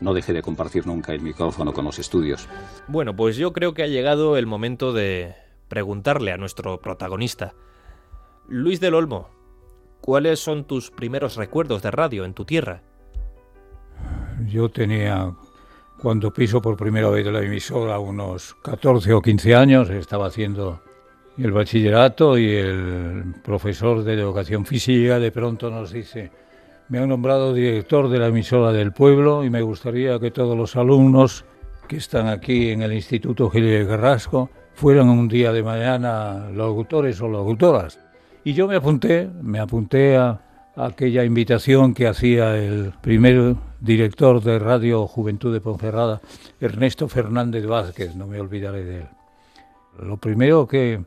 [0.00, 2.48] No dejé de compartir nunca el micrófono con los estudios.
[2.88, 5.34] Bueno, pues yo creo que ha llegado el momento de
[5.68, 7.54] preguntarle a nuestro protagonista.
[8.48, 9.30] Luis del Olmo,
[10.06, 12.80] ¿cuáles son tus primeros recuerdos de radio en tu tierra?
[14.46, 15.34] Yo tenía
[16.00, 20.80] cuando piso por primera vez la emisora, unos 14 o 15 años, estaba haciendo
[21.36, 26.30] el bachillerato y el profesor de educación física de pronto nos dice,
[26.88, 30.76] me han nombrado director de la emisora del pueblo y me gustaría que todos los
[30.76, 31.44] alumnos
[31.88, 37.26] que están aquí en el Instituto Gil Carrasco fueran un día de mañana locutores o
[37.26, 38.05] locutoras.
[38.46, 40.40] Y yo me apunté, me apunté a
[40.76, 46.20] aquella invitación que hacía el primer director de Radio Juventud de Ponferrada,
[46.60, 49.08] Ernesto Fernández Vázquez, no me olvidaré de él.
[50.00, 51.00] Lo primero que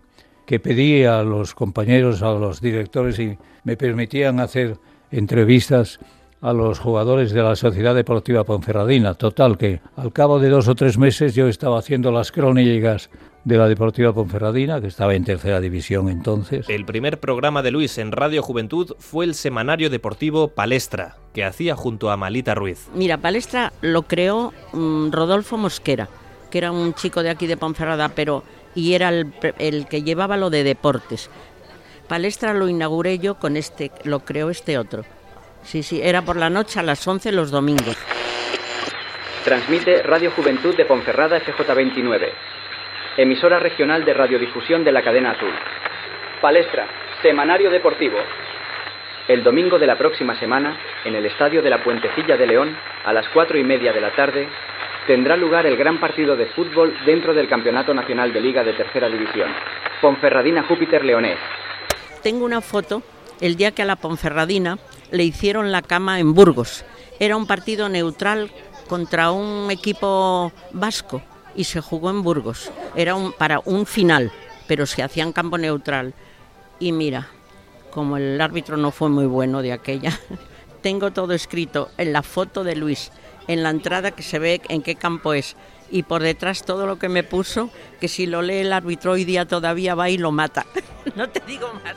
[0.49, 4.77] que pedí a los compañeros, a los directores y me permitían hacer
[5.11, 5.99] entrevistas
[6.41, 9.13] a los jugadores de la Sociedad Deportiva Ponferradina.
[9.13, 13.09] Total, que al cabo de dos o tres meses yo estaba haciendo las crónicas
[13.43, 16.67] de la Deportiva Ponferradina, que estaba en tercera división entonces.
[16.69, 21.75] El primer programa de Luis en Radio Juventud fue el semanario deportivo Palestra, que hacía
[21.75, 22.87] junto a Malita Ruiz.
[22.93, 26.09] Mira, Palestra lo creó mm, Rodolfo Mosquera,
[26.51, 28.43] que era un chico de aquí de Ponferrada, pero
[28.75, 31.29] y era el, el que llevaba lo de deportes.
[32.07, 35.03] Palestra lo inauguré yo con este, lo creó este otro.
[35.63, 37.95] Sí, sí, era por la noche a las 11 los domingos.
[39.43, 42.29] Transmite Radio Juventud de Ponferrada FJ29,
[43.17, 45.53] emisora regional de radiodifusión de la cadena azul.
[46.41, 46.87] Palestra,
[47.21, 48.17] semanario deportivo.
[49.27, 53.13] El domingo de la próxima semana, en el estadio de la Puentecilla de León, a
[53.13, 54.47] las cuatro y media de la tarde,
[55.07, 59.07] tendrá lugar el gran partido de fútbol dentro del Campeonato Nacional de Liga de Tercera
[59.07, 59.49] División.
[60.01, 61.37] Ponferradina Júpiter Leonés.
[62.23, 63.01] Tengo una foto
[63.39, 64.77] el día que a la Ponferradina
[65.11, 66.83] le hicieron la cama en Burgos.
[67.19, 68.51] Era un partido neutral
[68.87, 71.21] contra un equipo vasco
[71.55, 72.71] y se jugó en Burgos.
[72.95, 74.31] Era un, para un final,
[74.67, 76.13] pero se hacía en campo neutral.
[76.79, 77.27] Y mira,
[77.91, 80.17] como el árbitro no fue muy bueno de aquella,
[80.81, 83.11] tengo todo escrito en la foto de Luis,
[83.47, 85.55] en la entrada que se ve en qué campo es.
[85.91, 89.25] Y por detrás todo lo que me puso, que si lo lee el árbitro hoy
[89.25, 90.65] día todavía va y lo mata.
[91.15, 91.95] no te digo más.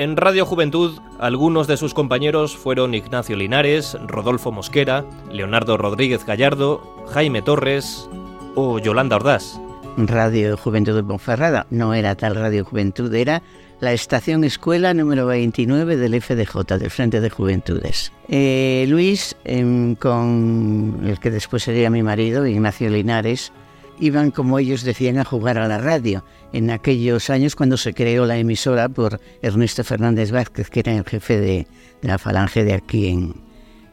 [0.00, 7.04] En Radio Juventud, algunos de sus compañeros fueron Ignacio Linares, Rodolfo Mosquera, Leonardo Rodríguez Gallardo,
[7.08, 8.08] Jaime Torres
[8.54, 9.60] o Yolanda Ordaz.
[9.98, 13.42] Radio Juventud de Ponferrada no era tal Radio Juventud, era
[13.80, 18.10] la estación escuela número 29 del FDJ, del Frente de Juventudes.
[18.26, 23.52] Eh, Luis, em, con el que después sería mi marido, Ignacio Linares,
[24.00, 26.24] iban, como ellos decían, a jugar a la radio.
[26.52, 31.04] En aquellos años, cuando se creó la emisora por Ernesto Fernández Vázquez, que era el
[31.04, 31.66] jefe de,
[32.02, 33.34] la falange de aquí, en,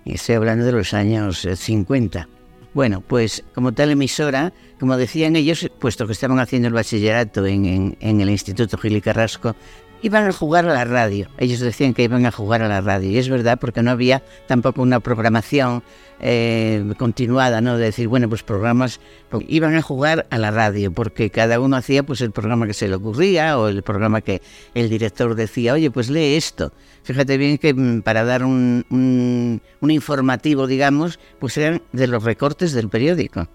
[0.06, 2.20] estoy hablando de los años 50.
[2.20, 2.38] Eh,
[2.74, 7.98] bueno, pues como tal emisora, como decían ellos, puesto que estaban haciendo el bachillerato en,
[8.00, 9.56] en, el Instituto Gili Carrasco,
[10.02, 11.28] iban a jugar a la radio.
[11.38, 13.10] Ellos decían que iban a jugar a la radio.
[13.10, 15.84] Y es verdad, porque no había tampoco una programación
[16.20, 17.78] eh, continuada, ¿no?
[17.78, 19.00] De decir, bueno, pues programas
[19.48, 22.88] iban a jugar a la radio, porque cada uno hacía pues el programa que se
[22.88, 24.42] le ocurría o el programa que
[24.74, 26.74] el director decía, oye, pues lee esto.
[27.04, 32.24] Fíjate bien que mm, para dar un, un, un informativo, digamos, pues eran de los
[32.24, 33.48] recortes del periódico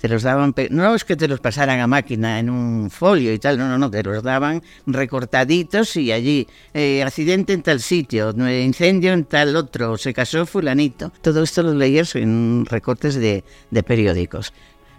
[0.00, 3.38] te los daban, no es que te los pasaran a máquina en un folio y
[3.38, 8.30] tal, no, no, no, te los daban recortaditos y allí, eh, accidente en tal sitio,
[8.30, 11.12] incendio en tal otro, se casó fulanito.
[11.20, 14.52] Todo esto lo leías en recortes de, de periódicos.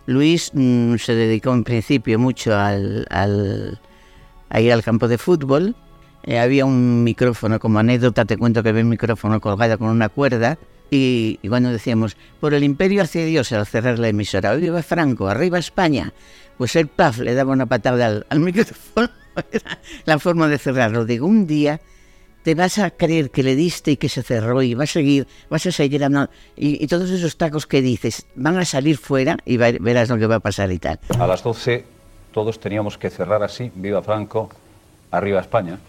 [0.05, 3.79] Luis mmm, se dedicó en principio mucho al, al,
[4.49, 5.75] a ir al campo de fútbol.
[6.23, 10.09] Eh, había un micrófono, como anécdota te cuento que había un micrófono colgado con una
[10.09, 10.57] cuerda
[10.89, 15.59] y, cuando decíamos, por el imperio hacia Dios al cerrar la emisora, viva Franco, arriba
[15.59, 16.13] España,
[16.57, 19.09] pues el PAF le daba una patada al, al micrófono,
[20.05, 21.05] la forma de cerrarlo.
[21.05, 21.79] Digo, un día
[22.43, 25.27] te vas a creer que le diste y que se cerró y va a seguir,
[25.49, 26.31] vas a seguir hablando.
[26.55, 30.17] Y, y todos esos tacos que dices van a salir fuera y va, verás lo
[30.17, 30.99] que va a pasar y tal.
[31.19, 31.85] A las 12
[32.33, 34.49] todos teníamos que cerrar así, viva Franco,
[35.11, 35.79] arriba España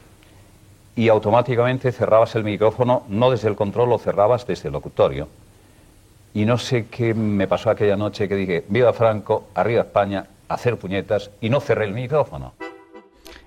[0.96, 5.29] y automáticamente cerrabas el micrófono, no desde el control, lo cerrabas desde el locutorio.
[6.35, 10.76] Y no sé qué me pasó aquella noche que dije, viva Franco, arriba España, hacer
[10.76, 12.53] puñetas, y no cerré el micrófono.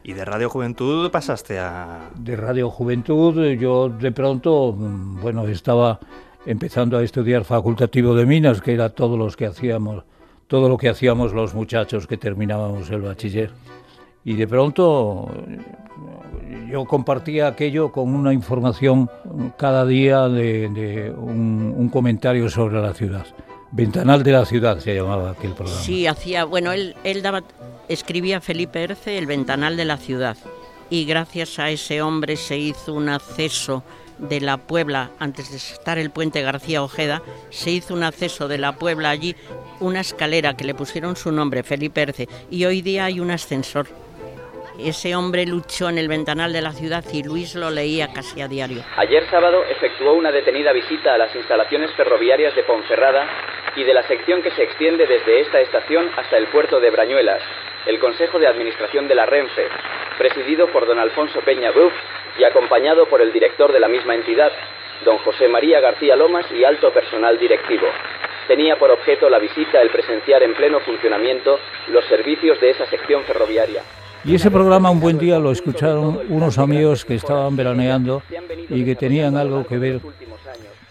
[0.04, 2.10] ¿Y de Radio Juventud pasaste a...?
[2.16, 6.00] De Radio Juventud yo de pronto, bueno, estaba
[6.46, 10.04] empezando a estudiar facultativo de minas, que era todo, los que hacíamos,
[10.48, 13.52] todo lo que hacíamos los muchachos que terminábamos el bachiller.
[14.26, 15.30] Y de pronto
[16.70, 19.10] yo compartía aquello con una información
[19.58, 23.26] cada día de, de un, comentario sobre la ciudad.
[23.72, 25.82] Ventanal de la ciudad se llamaba aquel programa.
[25.82, 27.44] Sí, hacía, bueno, él, él daba,
[27.88, 30.38] escribía Felipe Erce el Ventanal de la ciudad
[30.90, 33.84] y gracias a ese hombre se hizo un acceso
[34.20, 38.58] de la Puebla, antes de estar el puente García Ojeda, se hizo un acceso de
[38.58, 39.36] la Puebla allí,
[39.80, 43.88] una escalera que le pusieron su nombre, Felipe Erce, y hoy día hay un ascensor
[44.80, 48.48] ese hombre luchó en el ventanal de la ciudad y Luis lo leía casi a
[48.48, 48.84] diario.
[48.98, 53.28] Ayer sábado efectuó una detenida visita a las instalaciones ferroviarias de Ponferrada
[53.76, 57.42] y de la sección que se extiende desde esta estación hasta el puerto de Brañuelas,
[57.86, 59.68] el Consejo de Administración de la Renfe,
[60.18, 61.94] presidido por don Alfonso Peña Buff
[62.38, 64.52] y acompañado por el director de la misma entidad,
[65.04, 67.88] don José María García Lomas y alto personal directivo.
[68.48, 73.24] Tenía por objeto la visita el presenciar en pleno funcionamiento los servicios de esa sección
[73.24, 73.82] ferroviaria.
[74.26, 78.22] Y ese programa un buen día lo escucharon unos amigos que estaban veraneando
[78.70, 80.02] y que tenían algo que ver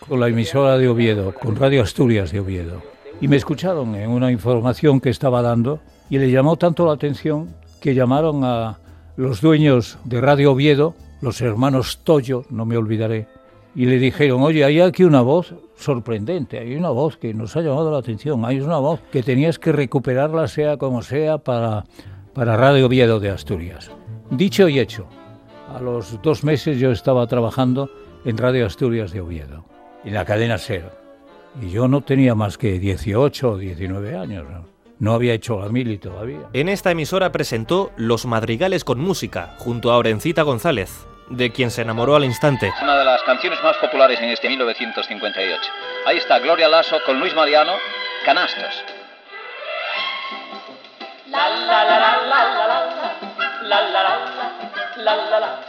[0.06, 2.82] con la emisora de Oviedo, con Radio Asturias de Oviedo.
[3.22, 7.54] Y me escucharon en una información que estaba dando Y le llamó tanto la atención
[7.80, 8.78] que llamaron a
[9.16, 13.28] los dueños de Radio Oviedo, los hermanos Toyo, no me olvidaré,
[13.74, 17.62] y le dijeron, oye, hay aquí una voz sorprendente, hay una voz que nos ha
[17.62, 21.84] llamado la atención, hay una voz que tenías que recuperarla sea como sea para,
[22.34, 23.90] para Radio Oviedo de Asturias.
[24.30, 25.06] Dicho y hecho,
[25.74, 27.90] a los dos meses yo estaba trabajando
[28.24, 29.64] en Radio Asturias de Oviedo,
[30.04, 30.90] en la cadena SER,
[31.60, 34.46] y yo no tenía más que 18 o 19 años.
[34.98, 35.12] ¿no?
[35.12, 36.48] había hecho la mili todavía.
[36.52, 41.82] En esta emisora presentó Los Madrigales con Música, junto a Orencita González, de quien se
[41.82, 42.72] enamoró al instante.
[42.82, 45.60] Una de las canciones más populares en este 1958.
[46.06, 47.72] Ahí está Gloria Lasso con Luis Mariano,
[48.24, 49.01] Canastos.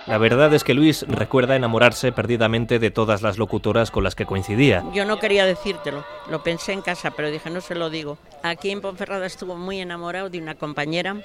[0.07, 4.25] La verdad es que Luis recuerda enamorarse perdidamente de todas las locutoras con las que
[4.25, 4.83] coincidía.
[4.93, 8.17] Yo no quería decírtelo, lo pensé en casa, pero dije no se lo digo.
[8.43, 11.15] Aquí en Ponferrada estuvo muy enamorado de una compañera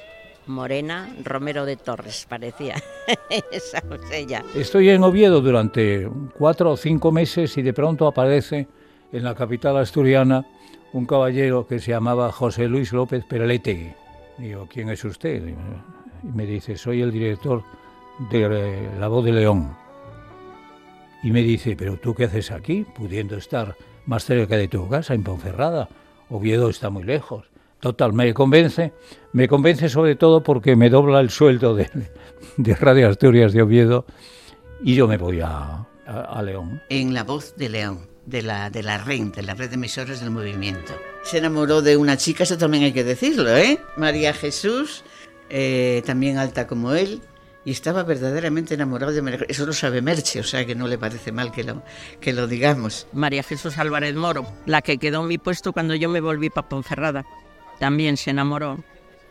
[0.46, 2.76] Morena Romero de Torres, parecía.
[3.50, 4.44] Esa es ella.
[4.54, 8.68] Estoy en Oviedo durante cuatro o cinco meses y de pronto aparece
[9.12, 10.46] en la capital asturiana
[10.92, 13.92] un caballero que se llamaba José Luis López Peraletegui.
[14.38, 15.42] Digo, ¿quién es usted?
[15.48, 17.62] Y me dice, soy el director
[18.30, 19.76] de La Voz de León.
[21.22, 23.74] Y me dice, ¿pero tú qué haces aquí, pudiendo estar
[24.06, 25.88] más cerca de tu casa, en Ponferrada?
[26.30, 27.46] Oviedo está muy lejos.
[27.80, 28.92] Total, me convence,
[29.32, 31.88] me convence sobre todo porque me dobla el sueldo de,
[32.80, 34.04] Radio Asturias de Oviedo
[34.82, 35.86] y yo me voy a,
[36.42, 36.82] León.
[36.88, 40.20] En La Voz de León, de la, de la REN, de la Red de Emisores
[40.20, 40.94] del Movimiento.
[41.22, 43.78] Se enamoró de una chica, eso también hay que decirlo, ¿eh?
[43.96, 45.04] María Jesús,
[45.50, 47.20] eh, también alta como él,
[47.64, 50.96] y estaba verdaderamente enamorado de María Eso lo sabe Merche, o sea que no le
[50.96, 51.82] parece mal que lo,
[52.20, 53.06] que lo digamos.
[53.12, 56.68] María Jesús Álvarez Moro, la que quedó en mi puesto cuando yo me volví para
[56.68, 57.24] Ponferrada
[57.78, 58.78] también se enamoró,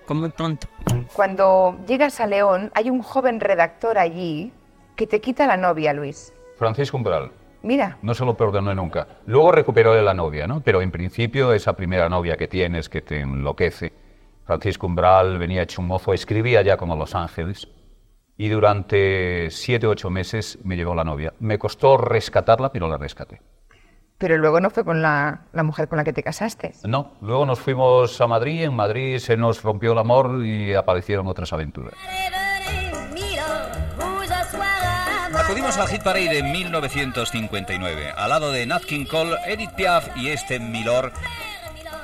[0.06, 0.68] como tonto.
[1.14, 4.52] Cuando llegas a León, hay un joven redactor allí
[4.96, 6.34] que te quita la novia, Luis.
[6.58, 7.32] Francisco Umbral.
[7.64, 7.98] Mira.
[8.02, 9.08] No se lo perdoné nunca.
[9.26, 10.62] Luego recuperó la novia, ¿no?
[10.62, 13.94] Pero en principio esa primera novia que tienes que te enloquece.
[14.46, 17.68] Francisco Umbral venía hecho un mozo, escribía ya como Los Ángeles.
[18.38, 21.34] Y durante siete ocho meses me llevó la novia.
[21.40, 23.42] Me costó rescatarla, pero la rescaté.
[24.18, 26.74] Pero luego no fue con la, mujer con la que te casaste.
[26.86, 31.28] No, luego nos fuimos a Madrid, en Madrid se nos rompió el amor y aparecieron
[31.28, 31.94] otras aventuras.
[35.36, 38.12] Acudimos al Hit Parade de 1959.
[38.16, 41.12] Al lado de Nat King Cole, Edith Piaf y este Milor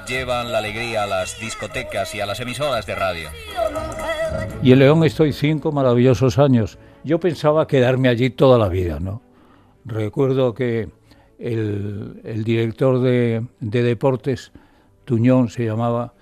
[0.07, 3.29] llevan la alegría a las discotecas y a las emisoras de radio.
[4.61, 6.77] Y en León estoy cinco maravillosos años.
[7.03, 9.21] Yo pensaba quedarme allí toda la vida, ¿no?
[9.85, 10.89] Recuerdo que
[11.39, 14.51] el, director de, deportes,
[15.05, 16.13] Tuñón se llamaba,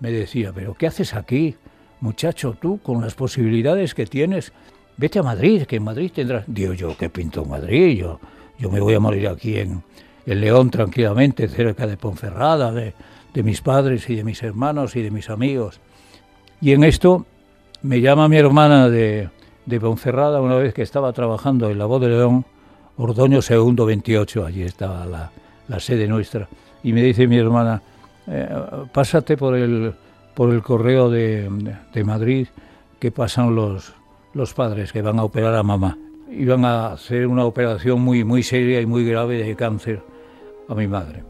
[0.00, 1.56] me decía, pero ¿qué haces aquí,
[2.00, 4.52] muchacho, tú, con las posibilidades que tienes?
[5.00, 6.44] Vete a Madrid, que en Madrid tendrás...
[6.46, 7.96] Digo yo, ¿qué pinto Madrid?
[7.96, 8.20] Yo,
[8.58, 9.82] yo me voy a morir aquí en,
[10.26, 12.92] en León tranquilamente, cerca de Ponferrada, de,
[13.32, 15.80] de mis padres y de mis hermanos y de mis amigos.
[16.60, 17.24] Y en esto
[17.80, 19.30] me llama mi hermana de,
[19.64, 22.44] de Ponferrada una vez que estaba trabajando en la voz de León,
[22.98, 26.46] Ordoño Segundo 28, allí estaba la, sede nuestra.
[26.82, 27.80] Y me dice mi hermana,
[28.26, 28.54] eh,
[28.92, 29.94] pásate por el,
[30.34, 31.48] por el correo de,
[32.04, 32.48] Madrid
[32.98, 33.94] que pasan los,
[34.32, 35.98] los padres que van a operar a mamá.
[36.30, 40.02] Iban a hacer una operación muy, muy seria y muy grave de cáncer
[40.68, 41.24] a mi madre.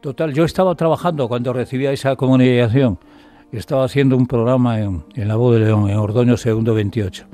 [0.00, 2.98] Total, yo estaba trabajando cuando recibía esa comunicación.
[3.50, 7.26] Estaba haciendo un programa en, en La Voz de León, en Ordoño Segundo 28.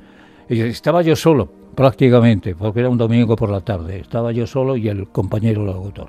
[0.48, 4.00] Y estaba yo solo, prácticamente, porque era un domingo por la tarde.
[4.00, 6.08] Estaba yo solo y el compañero locutor.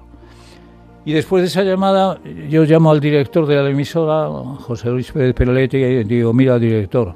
[1.03, 4.27] Y después de esa llamada, yo llamo al director de la emisora,
[4.62, 7.15] José Luis Pérez Perolete, y digo, mira, director,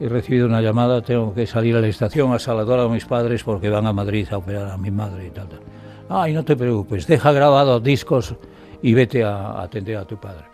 [0.00, 3.44] he recibido una llamada, tengo que salir a la estación a saludar a mis padres
[3.44, 5.60] porque van a Madrid a operar a mi madre y tal, tal.
[6.08, 8.34] Ay, no te preocupes, deja grabados discos
[8.82, 10.44] y vete a, atender a tu padre.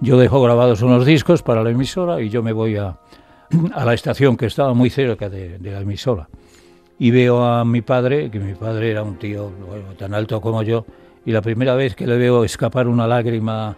[0.00, 2.96] Yo dejo grabados unos discos para la emisora y yo me voy a,
[3.74, 6.28] a la estación que estaba muy cerca de la emisora
[6.98, 9.52] y veo a mi padre, que mi padre era un tío
[9.98, 10.84] tan alto como yo,
[11.24, 13.76] y la primera vez que le veo escapar una lágrima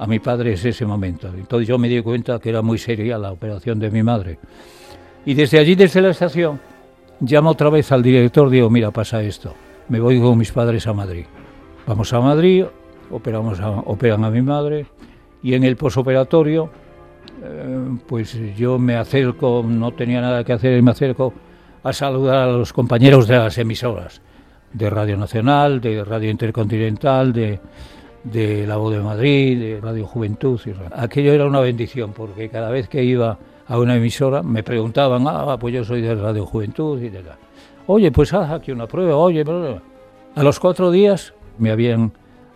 [0.00, 1.28] a mi padre es ese momento.
[1.28, 4.38] Entonces yo me di cuenta que era muy seria la operación de mi madre.
[5.26, 6.58] Y desde allí, desde la estación,
[7.20, 9.54] llamo otra vez al director, digo, mira, pasa esto,
[9.90, 11.26] me voy con mis padres a Madrid.
[11.86, 12.64] Vamos a Madrid,
[13.10, 14.86] operamos operan a mi madre,
[15.42, 16.70] y en el posoperatorio,
[17.44, 21.34] eh, pues yo me acerco, no tenía nada que hacer, y me acerco
[21.82, 24.22] a saludar a los compañeros de las emisoras,
[24.72, 27.60] de Radio Nacional, de Radio Intercontinental, de,
[28.24, 30.60] de La Voz de Madrid, de Radio Juventud.
[30.92, 35.56] Aquello era una bendición porque cada vez que iba a una emisora me preguntaban, ah,
[35.58, 37.38] pues yo soy de Radio Juventud y de la...
[37.86, 39.44] Oye, pues haz aquí una prueba, oye.
[40.34, 42.12] A los cuatro días me habían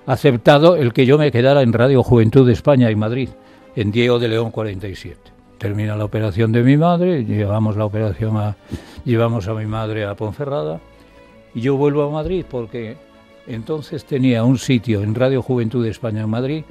[0.07, 3.31] aceptado el que yo me quedara en Radio Juventud de España en Madrid,
[3.75, 5.19] en Diego de León 47.
[5.59, 8.57] Termina la operación de mi madre, llevamos la operación a,
[9.05, 10.81] llevamos a mi madre a Ponferrada
[11.55, 12.97] y yo vuelvo a Madrid porque
[13.47, 16.65] entonces tenía un sitio en Radio Juventud de España en Madrid,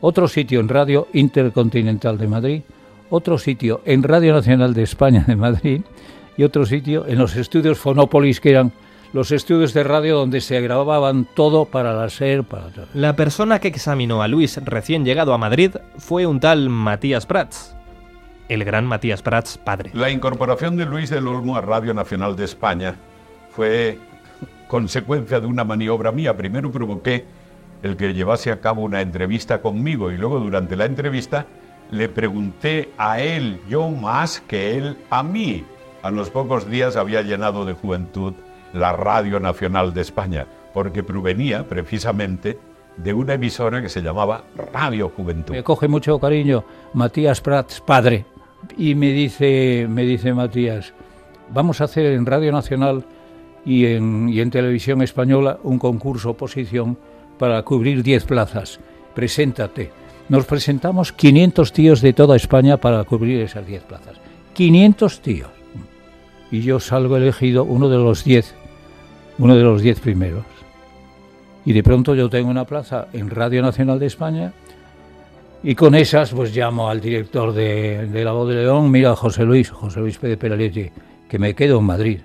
[0.00, 2.62] otro sitio en Radio Intercontinental de Madrid,
[3.10, 5.82] otro sitio en Radio Nacional de España de Madrid
[6.36, 8.72] y otro sitio en los estudios Fonópolis que eran
[9.12, 12.70] los estudios de radio donde se grababan todo para la SER, para.
[12.94, 17.76] La persona que examinó a Luis recién llegado a Madrid fue un tal Matías Prats,
[18.48, 19.90] el gran Matías Prats padre.
[19.92, 22.96] La incorporación de Luis del Olmo a Radio Nacional de España
[23.50, 23.98] fue
[24.72, 26.34] consecuencia de una maniobra mía.
[26.34, 27.26] Primero provoqué
[27.82, 31.44] el que llevase a cabo una entrevista conmigo y luego durante la entrevista
[31.90, 35.62] le pregunté a él, yo más que él a mí.
[36.02, 38.32] A los pocos días había llenado de juventud
[38.72, 42.58] la Radio Nacional de España, porque provenía precisamente
[42.96, 45.52] de una emisora que se llamaba Radio Juventud.
[45.52, 46.64] Me coge mucho cariño
[46.94, 48.24] Matías Prats, padre,
[48.78, 50.94] y me dice, me dice Matías,
[51.50, 53.04] vamos a hacer en Radio Nacional
[53.64, 56.96] y en, Televisión Española un concurso oposición
[57.38, 58.80] para cubrir 10 plazas.
[59.14, 59.90] Preséntate.
[60.28, 64.16] Nos presentamos 500 tíos de toda España para cubrir esas 10 plazas.
[64.54, 65.50] 500 tíos.
[66.50, 68.62] Y yo salgo elegido uno de los 10
[69.38, 70.44] uno de los diez primeros.
[71.64, 74.52] Y de pronto yo tengo una plaza en Radio Nacional de España
[75.62, 79.70] y con esas pues llamo al director de, La Voz de León, mira José Luis,
[79.70, 80.90] José Luis Pérez Peraletti,
[81.28, 82.20] que me quedo en Madrid.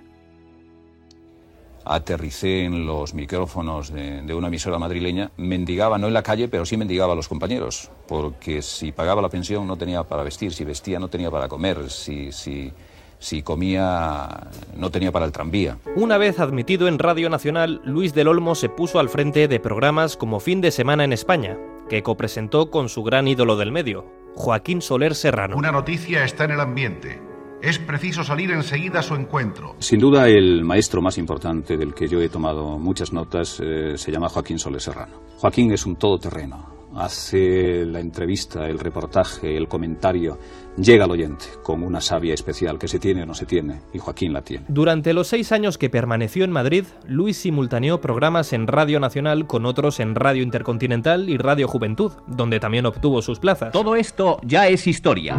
[1.89, 6.65] Aterricé en los micrófonos de, de, una emisora madrileña, mendigaba, no en la calle, pero
[6.65, 10.63] sí mendigaba a los compañeros, porque si pagaba la pensión no tenía para vestir, si
[10.63, 12.73] vestía no tenía para comer, si, si,
[13.19, 14.27] si comía
[14.75, 15.77] no tenía para el tranvía.
[15.95, 20.17] Una vez admitido en Radio Nacional, Luis del Olmo se puso al frente de programas
[20.17, 21.57] como Fin de Semana en España,
[21.89, 25.57] que copresentó con su gran ídolo del medio, Joaquín Soler Serrano.
[25.57, 27.19] Una noticia está en el ambiente.
[27.61, 29.75] Es preciso salir enseguida a su encuentro.
[29.79, 34.11] Sin duda, el maestro más importante del que yo he tomado muchas notas eh, se
[34.11, 35.21] llama Joaquín Soler Serrano.
[35.37, 40.37] Joaquín es un todoterreno hace la entrevista, el reportaje, el comentario,
[40.77, 43.99] llega al oyente con una savia especial que se tiene o no se tiene, y
[43.99, 44.65] Joaquín la tiene.
[44.67, 49.65] Durante los seis años que permaneció en Madrid, Luis simultaneó programas en Radio Nacional con
[49.65, 53.71] otros en Radio Intercontinental y Radio Juventud, donde también obtuvo sus plazas.
[53.71, 55.37] Todo esto ya es historia.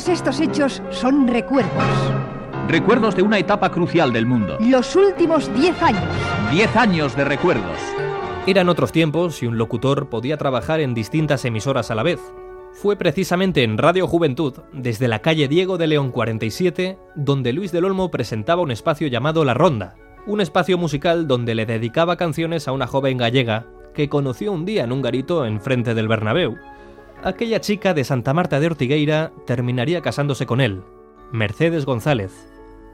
[0.00, 1.84] Todos estos hechos son recuerdos.
[2.68, 4.56] Recuerdos de una etapa crucial del mundo.
[4.58, 6.02] Los últimos diez años.
[6.50, 7.76] Diez años de recuerdos.
[8.46, 12.18] Eran otros tiempos y un locutor podía trabajar en distintas emisoras a la vez.
[12.72, 17.84] Fue precisamente en Radio Juventud, desde la calle Diego de León 47, donde Luis del
[17.84, 19.96] Olmo presentaba un espacio llamado La Ronda,
[20.26, 24.84] un espacio musical donde le dedicaba canciones a una joven gallega que conoció un día
[24.84, 26.56] en un garito enfrente del Bernabéu.
[27.22, 30.82] Aquella chica de Santa Marta de Ortigueira terminaría casándose con él,
[31.32, 32.32] Mercedes González,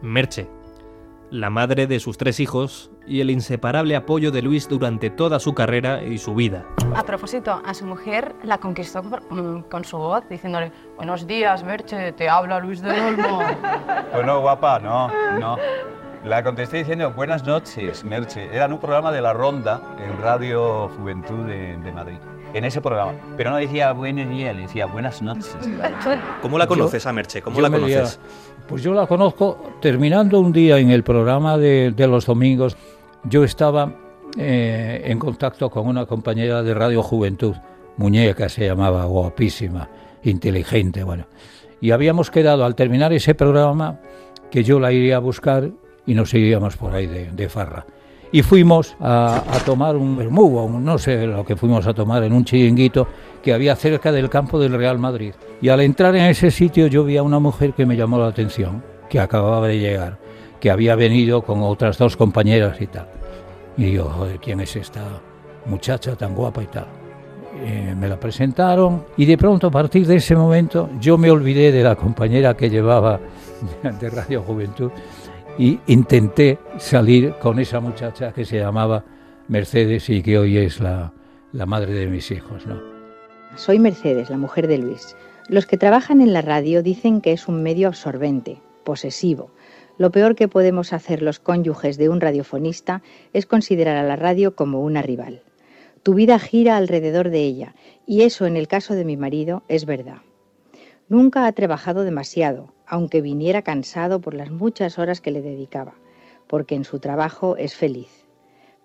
[0.02, 0.48] Merche
[1.30, 5.54] la madre de sus tres hijos y el inseparable apoyo de Luis durante toda su
[5.54, 6.64] carrera y su vida.
[6.94, 12.12] A propósito, a su mujer la conquistó mm, con su voz, diciéndole, buenos días, Merche,
[12.12, 13.40] te habla Luis del Olmo.
[14.12, 15.56] Pues no, guapa, no, no.
[16.24, 18.48] La contesté diciendo, buenas noches, Merche.
[18.52, 22.18] Era en un programa de La Ronda en Radio Juventud de, de Madrid
[22.54, 23.12] en ese programa.
[23.36, 25.56] Pero no decía buenos días, decía buenas noches.
[26.42, 27.42] ¿Cómo la conoces a Merche?
[27.42, 28.18] ¿Cómo la conoces?
[28.68, 32.76] pues yo la conozco terminando un día en el programa de, los domingos.
[33.24, 33.94] Yo estaba
[34.36, 37.54] eh, en contacto con una compañera de Radio Juventud,
[37.96, 39.88] muñeca se llamaba, guapísima,
[40.24, 41.26] inteligente, bueno.
[41.80, 44.00] Y habíamos quedado al terminar ese programa
[44.50, 45.70] que yo la iría a buscar
[46.06, 47.86] y nos iríamos por ahí de, de farra
[48.32, 52.44] y fuimos a, tomar un vermú, no sé lo que fuimos a tomar en un
[52.44, 53.06] chiringuito
[53.42, 55.34] que había cerca del campo del Real Madrid.
[55.60, 58.28] Y al entrar en ese sitio yo vi a una mujer que me llamó la
[58.28, 60.18] atención, que acababa de llegar,
[60.60, 63.08] que había venido con otras dos compañeras y tal.
[63.76, 65.02] Y digo, joder, ¿quién es esta
[65.66, 66.86] muchacha tan guapa y tal?
[67.98, 71.82] me la presentaron y de pronto a partir de ese momento yo me olvidé de
[71.82, 73.18] la compañera que llevaba
[74.00, 74.90] de Radio Juventud
[75.58, 79.04] y intenté salir con esa muchacha que se llamaba
[79.48, 81.12] Mercedes y que hoy es la,
[81.52, 82.66] la madre de mis hijos.
[82.66, 82.80] ¿no?
[83.56, 85.16] Soy Mercedes, la mujer de Luis.
[85.48, 89.50] Los que trabajan en la radio dicen que es un medio absorbente, posesivo.
[89.98, 93.02] Lo peor que podemos hacer los cónyuges de un radiofonista
[93.32, 95.42] es considerar a la radio como una rival.
[96.02, 97.74] Tu vida gira alrededor de ella,
[98.06, 100.18] y eso en el caso de mi marido es verdad.
[101.08, 105.94] Nunca ha trabajado demasiado, aunque viniera cansado por las muchas horas que le dedicaba,
[106.48, 108.26] porque en su trabajo es feliz.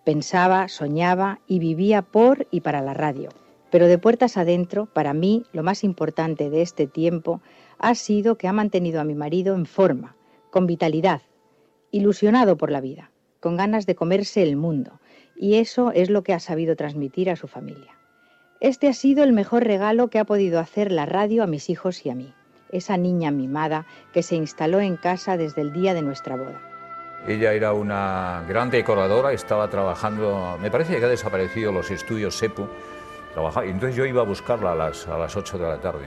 [0.03, 3.29] Pensaba, soñaba y vivía por y para la radio.
[3.71, 7.41] Pero de puertas adentro, para mí, lo más importante de este tiempo
[7.79, 10.15] ha sido que ha mantenido a mi marido en forma,
[10.51, 11.21] con vitalidad,
[11.89, 14.99] ilusionado por la vida, con ganas de comerse el mundo,
[15.35, 18.00] y eso es lo que ha sabido transmitir a su familia.
[18.61, 22.05] Este ha sido el mejor regalo que ha podido hacer la radio a mis hijos
[22.05, 22.31] y a mí,
[22.71, 26.61] esa niña mimada que se instaló en casa desde el día de nuestra boda.
[27.27, 32.67] Ella era una gran decoradora, estaba trabajando, me parece que ha desaparecido los estudios SEPU,
[33.33, 36.05] trabajaba, entonces yo iba a buscarla a las, a las 8 de la tarde.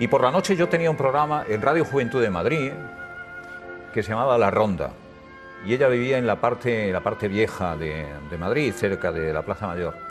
[0.00, 2.72] Y por la noche yo tenía un programa en Radio Juventud de Madrid,
[3.94, 4.90] que se llamaba La Ronda.
[5.64, 9.42] Y ella vivía en la parte, la parte vieja de, de Madrid, cerca de la
[9.42, 10.09] Plaza Mayor.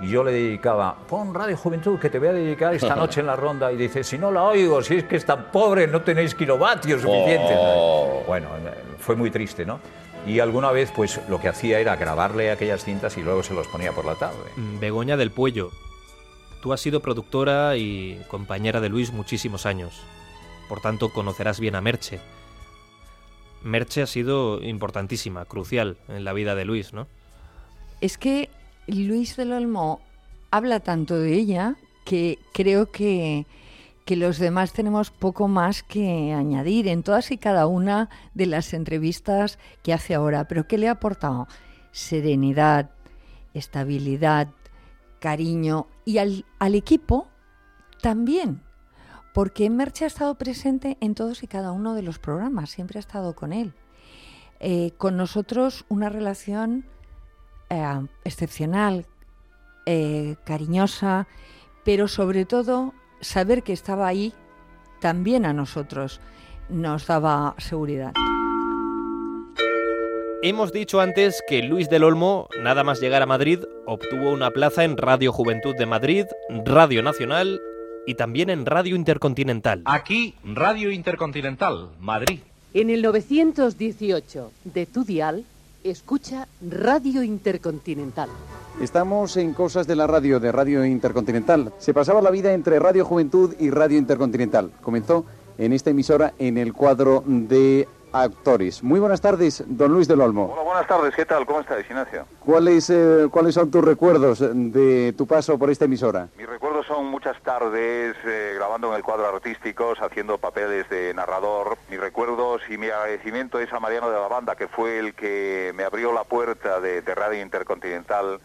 [0.00, 3.26] Y yo le dedicaba, pon Radio Juventud, que te voy a dedicar esta noche en
[3.26, 3.72] la ronda.
[3.72, 7.02] Y dice, si no la oigo, si es que es tan pobre, no tenéis kilovatios
[7.02, 7.56] suficientes.
[7.56, 8.24] Oh.
[8.26, 8.48] Bueno,
[8.98, 9.78] fue muy triste, ¿no?
[10.26, 13.66] Y alguna vez, pues lo que hacía era grabarle aquellas cintas y luego se los
[13.68, 14.50] ponía por la tarde.
[14.56, 15.70] Mm, Begoña del Puello,
[16.62, 20.00] tú has sido productora y compañera de Luis muchísimos años.
[20.68, 22.20] Por tanto, conocerás bien a Merche.
[23.62, 27.06] Merche ha sido importantísima, crucial en la vida de Luis, ¿no?
[28.00, 28.48] Es que
[28.86, 30.00] Luis del Olmo
[30.50, 33.46] habla tanto de ella que creo que,
[34.04, 38.74] que los demás tenemos poco más que añadir en todas y cada una de las
[38.74, 40.48] entrevistas que hace ahora.
[40.48, 41.46] Pero ¿qué le ha aportado?
[41.92, 42.90] Serenidad,
[43.54, 44.48] estabilidad,
[45.20, 47.28] cariño y al, al equipo
[48.00, 48.62] también.
[49.32, 53.00] Porque Merche ha estado presente en todos y cada uno de los programas, siempre ha
[53.00, 53.72] estado con él.
[54.60, 56.84] Eh, con nosotros una relación
[57.72, 59.06] eh, excepcional,
[59.86, 61.26] eh, cariñosa,
[61.84, 64.34] pero sobre todo saber que estaba ahí
[65.00, 66.20] también a nosotros
[66.68, 68.12] nos daba seguridad.
[70.44, 74.84] Hemos dicho antes que Luis del Olmo, nada más llegar a Madrid, obtuvo una plaza
[74.84, 76.26] en Radio Juventud de Madrid,
[76.64, 77.60] Radio Nacional
[78.06, 79.82] y también en Radio Intercontinental.
[79.84, 82.40] Aquí, Radio Intercontinental, Madrid.
[82.74, 85.44] En el 918 de tu dial,
[85.84, 88.28] escucha Radio Intercontinental.
[88.80, 91.72] Estamos en Cosas de la Radio, de Radio Intercontinental.
[91.78, 94.72] Se pasaba la vida entre Radio Juventud y Radio Intercontinental.
[94.80, 95.24] Comenzó
[95.58, 98.82] en esta emisora en el cuadro de actores.
[98.82, 100.52] Muy buenas tardes, don Luis del Olmo.
[100.52, 101.46] Hola, buenas tardes, ¿qué tal?
[101.46, 102.26] ¿Cómo estáis, Ignacio?
[102.40, 106.28] ¿Cuáles, eh, ¿Cuáles son tus recuerdos de tu paso por esta emisora?
[106.36, 111.78] Mis recuerdos son muchas tardes eh, grabando en el cuadro artísticos, haciendo papeles de narrador.
[111.90, 115.72] Mis recuerdos y mi agradecimiento es a Mariano de la Banda, que fue el que
[115.74, 118.40] me abrió la puerta de, de Radio Intercontinental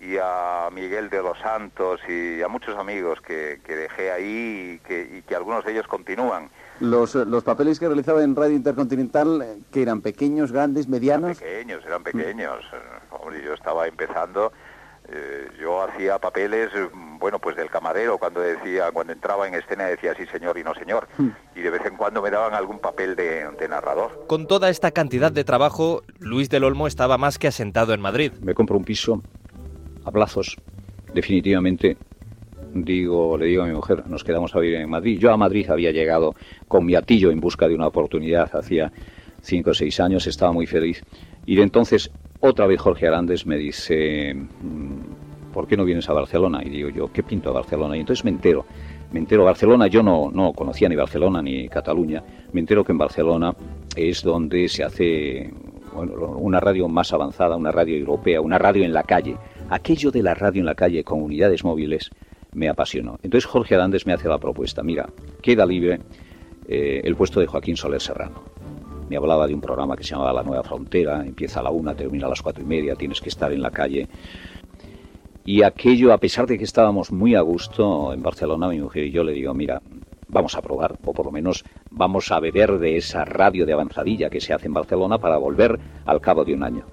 [0.00, 4.86] y a Miguel de los Santos y a muchos amigos que, que dejé ahí y
[4.86, 6.50] que, y que algunos de ellos continúan.
[6.80, 11.38] Los, los papeles que realizaba en Radio Intercontinental, eh, que eran pequeños, grandes, medianos.
[11.38, 12.60] Pequeños, eran pequeños.
[12.72, 12.76] Eh,
[13.10, 14.52] Hombre, yo estaba empezando,
[15.08, 19.84] eh, yo hacía papeles, eh, bueno, pues del camarero, cuando decía, cuando entraba en escena
[19.84, 21.06] decía sí señor y no señor.
[21.54, 24.24] Y de vez en cuando me daban algún papel de, de narrador.
[24.26, 28.32] Con toda esta cantidad de trabajo, Luis del Olmo estaba más que asentado en Madrid.
[28.42, 29.22] Me compro un piso
[30.04, 30.56] a plazos,
[31.14, 31.96] definitivamente.
[32.74, 35.16] Digo, le digo a mi mujer, nos quedamos a vivir en Madrid.
[35.18, 36.34] Yo a Madrid había llegado
[36.66, 38.90] con mi atillo en busca de una oportunidad hacía
[39.40, 41.04] cinco o seis años, estaba muy feliz.
[41.46, 42.10] Y de entonces,
[42.40, 46.62] otra vez Jorge Arandes me dice, mm, ¿por qué no vienes a Barcelona?
[46.64, 47.96] Y digo yo, ¿qué pinto a Barcelona?
[47.96, 48.66] Y entonces me entero,
[49.12, 52.98] me entero, Barcelona, yo no, no conocía ni Barcelona ni Cataluña, me entero que en
[52.98, 53.54] Barcelona
[53.94, 55.52] es donde se hace
[55.94, 59.36] bueno, una radio más avanzada, una radio europea, una radio en la calle.
[59.70, 62.10] Aquello de la radio en la calle con unidades móviles
[62.54, 63.18] me apasionó.
[63.22, 65.08] Entonces Jorge Arandes me hace la propuesta, mira,
[65.42, 66.00] queda libre
[66.66, 68.42] eh, el puesto de Joaquín Soler Serrano.
[69.08, 71.94] Me hablaba de un programa que se llamaba La Nueva Frontera, empieza a la una,
[71.94, 74.08] termina a las cuatro y media, tienes que estar en la calle.
[75.44, 79.10] Y aquello, a pesar de que estábamos muy a gusto en Barcelona, mi mujer y
[79.10, 79.82] yo le digo, mira,
[80.28, 84.30] vamos a probar, o por lo menos vamos a beber de esa radio de avanzadilla
[84.30, 86.84] que se hace en Barcelona para volver al cabo de un año.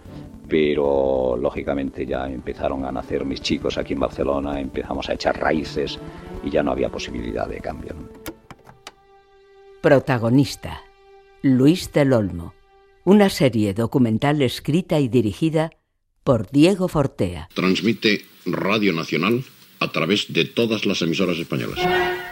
[0.52, 5.98] Pero lógicamente ya empezaron a nacer mis chicos aquí en Barcelona, empezamos a echar raíces
[6.44, 7.96] y ya no había posibilidad de cambio.
[9.82, 10.82] Protagonista,
[11.42, 12.54] Luis del Olmo.
[13.06, 15.72] Una serie documental escrita y dirigida
[16.26, 17.48] por Diego Fortea.
[17.54, 19.46] Transmite Radio Nacional
[19.80, 21.80] a través de todas las emisoras españolas.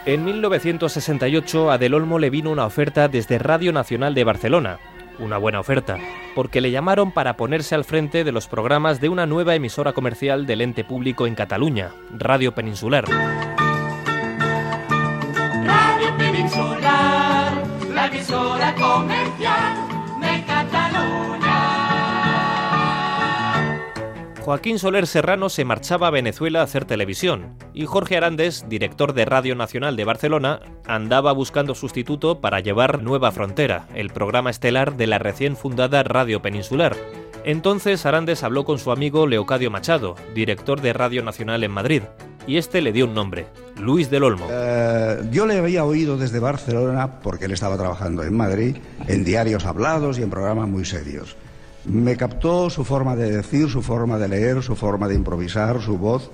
[0.04, 4.78] En 1968 a Del Olmo le vino una oferta desde Radio Nacional de Barcelona.
[5.20, 5.98] Una buena oferta,
[6.34, 10.46] porque le llamaron para ponerse al frente de los programas de una nueva emisora comercial
[10.46, 13.04] del ente público en Cataluña, Radio Peninsular.
[15.64, 17.52] Radio Peninsular,
[17.94, 19.99] la emisora comercial
[24.40, 29.26] Joaquín Soler Serrano se marchaba a Venezuela a hacer televisión y Jorge Arandes, director de
[29.26, 35.06] Radio Nacional de Barcelona, andaba buscando sustituto para llevar Nueva Frontera, el programa estelar de
[35.06, 36.96] la recién fundada Radio Peninsular.
[37.44, 42.02] Entonces Arandes habló con su amigo Leocadio Machado, director de Radio Nacional en Madrid,
[42.46, 44.46] y este le dio un nombre, Luis del Olmo.
[44.50, 48.76] Eh, yo le había oído desde Barcelona, porque él estaba trabajando en Madrid,
[49.06, 51.36] en diarios hablados y en programas muy serios.
[51.84, 55.96] Me captó su forma de decir, su forma de leer, su forma de improvisar, su
[55.96, 56.30] voz,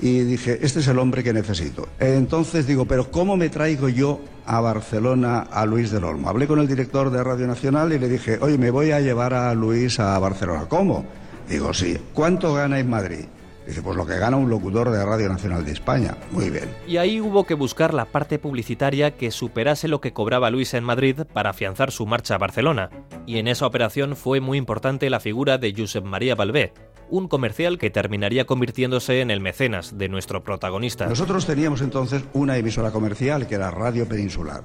[0.00, 1.88] y dije, este es el hombre que necesito.
[1.98, 6.28] Entonces digo, pero ¿cómo me traigo yo a Barcelona a Luis del Olmo?
[6.28, 9.34] Hablé con el director de Radio Nacional y le dije, oye, me voy a llevar
[9.34, 10.66] a Luis a Barcelona.
[10.68, 11.04] ¿Cómo?
[11.48, 11.98] Digo, sí.
[12.12, 13.24] ¿Cuánto gana en Madrid?
[13.66, 16.16] Dice, pues lo que gana un locutor de Radio Nacional de España.
[16.30, 16.68] Muy bien.
[16.86, 20.84] Y ahí hubo que buscar la parte publicitaria que superase lo que cobraba Luis en
[20.84, 22.90] Madrid para afianzar su marcha a Barcelona.
[23.26, 26.72] Y en esa operación fue muy importante la figura de Josep María Balbé,
[27.10, 31.06] un comercial que terminaría convirtiéndose en el mecenas de nuestro protagonista.
[31.06, 34.62] Nosotros teníamos entonces una emisora comercial que era Radio Peninsular.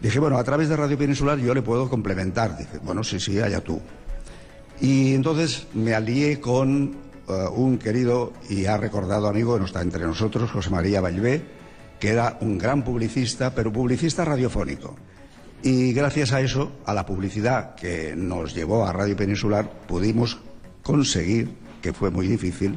[0.00, 2.56] Dije, bueno, a través de Radio Peninsular yo le puedo complementar.
[2.56, 3.80] Dije, bueno, sí, sí, allá tú.
[4.80, 9.82] Y entonces me alié con uh, un querido y ha recordado amigo que no está
[9.82, 11.42] entre nosotros, José María Vallvé,
[12.00, 14.96] que era un gran publicista, pero publicista radiofónico.
[15.62, 20.38] Y gracias a eso, a la publicidad que nos llevó a Radio Peninsular, pudimos
[20.82, 21.50] conseguir,
[21.80, 22.74] que fue muy difícil,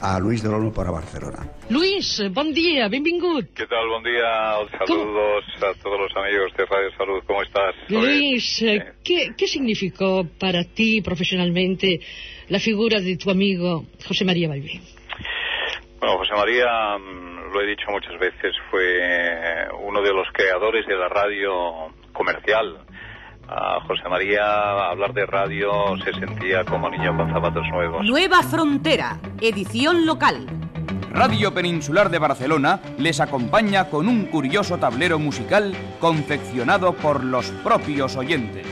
[0.00, 1.48] a Luis del Olmo para Barcelona.
[1.70, 3.46] Luis, bon dia, benvingut.
[3.54, 3.88] ¿Qué tal?
[3.88, 4.54] Buen día.
[4.78, 7.22] Saludos a todos los amigos de Radio Salud.
[7.26, 7.74] ¿Cómo estás?
[7.88, 12.00] Luis, eh, ¿qué, ¿qué significó para ti profesionalmente
[12.48, 14.80] la figura de tu amigo José María Balbé?
[16.00, 20.96] Bueno, José María, mm, lo he dicho muchas veces, fue uno de los creadores de
[20.96, 22.78] la radio comercial.
[23.48, 28.04] A José María hablar de radio se sentía como niño con zapatos nuevos.
[28.04, 30.46] Nueva Frontera, edición local.
[31.10, 38.16] Radio Peninsular de Barcelona les acompaña con un curioso tablero musical confeccionado por los propios
[38.16, 38.66] oyentes.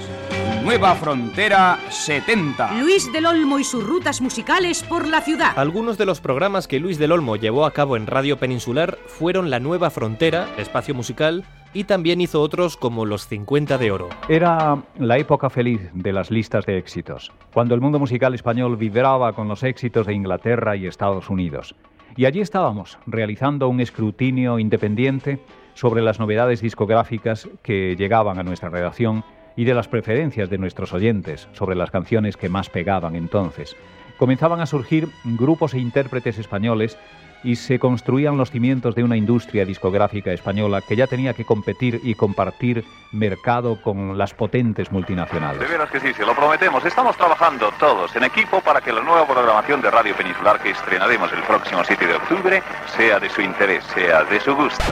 [0.64, 2.80] Nueva Frontera 70.
[2.80, 5.58] Luis del Olmo y sus rutas musicales por la ciudad.
[5.58, 9.50] Algunos de los programas que Luis del Olmo llevó a cabo en Radio Peninsular fueron
[9.50, 11.44] La Nueva Frontera, espacio musical,
[11.74, 14.08] y también hizo otros como Los 50 de Oro.
[14.28, 19.32] Era la época feliz de las listas de éxitos, cuando el mundo musical español vibraba
[19.32, 21.74] con los éxitos de Inglaterra y Estados Unidos.
[22.16, 25.40] Y allí estábamos, realizando un escrutinio independiente
[25.74, 29.24] sobre las novedades discográficas que llegaban a nuestra redacción
[29.56, 33.76] y de las preferencias de nuestros oyentes sobre las canciones que más pegaban entonces.
[34.18, 36.98] Comenzaban a surgir grupos e intérpretes españoles
[37.44, 42.00] y se construían los cimientos de una industria discográfica española que ya tenía que competir
[42.02, 45.60] y compartir mercado con las potentes multinacionales.
[45.60, 46.84] De veras que sí, se lo prometemos.
[46.84, 51.32] Estamos trabajando todos en equipo para que la nueva programación de Radio Peninsular que estrenaremos
[51.32, 52.62] el próximo 7 de octubre
[52.96, 54.84] sea de su interés, sea de su gusto.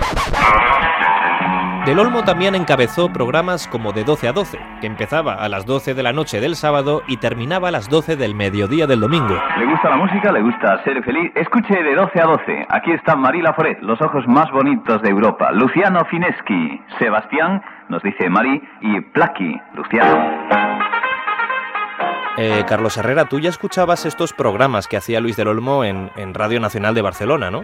[1.87, 5.95] Del Olmo también encabezó programas como de 12 a 12, que empezaba a las 12
[5.95, 9.35] de la noche del sábado y terminaba a las 12 del mediodía del domingo.
[9.59, 10.31] ¿Le gusta la música?
[10.31, 11.33] ¿Le gusta ser feliz?
[11.35, 12.40] Escuche de 12 a 12.
[12.69, 15.53] Aquí están Marila Foret, los ojos más bonitos de Europa.
[15.53, 20.51] Luciano Fineschi, Sebastián, nos dice Mari, y Plaki, Luciano.
[22.37, 26.33] Eh, Carlos Herrera, tú ya escuchabas estos programas que hacía Luis del Olmo en, en
[26.33, 27.63] Radio Nacional de Barcelona, ¿no?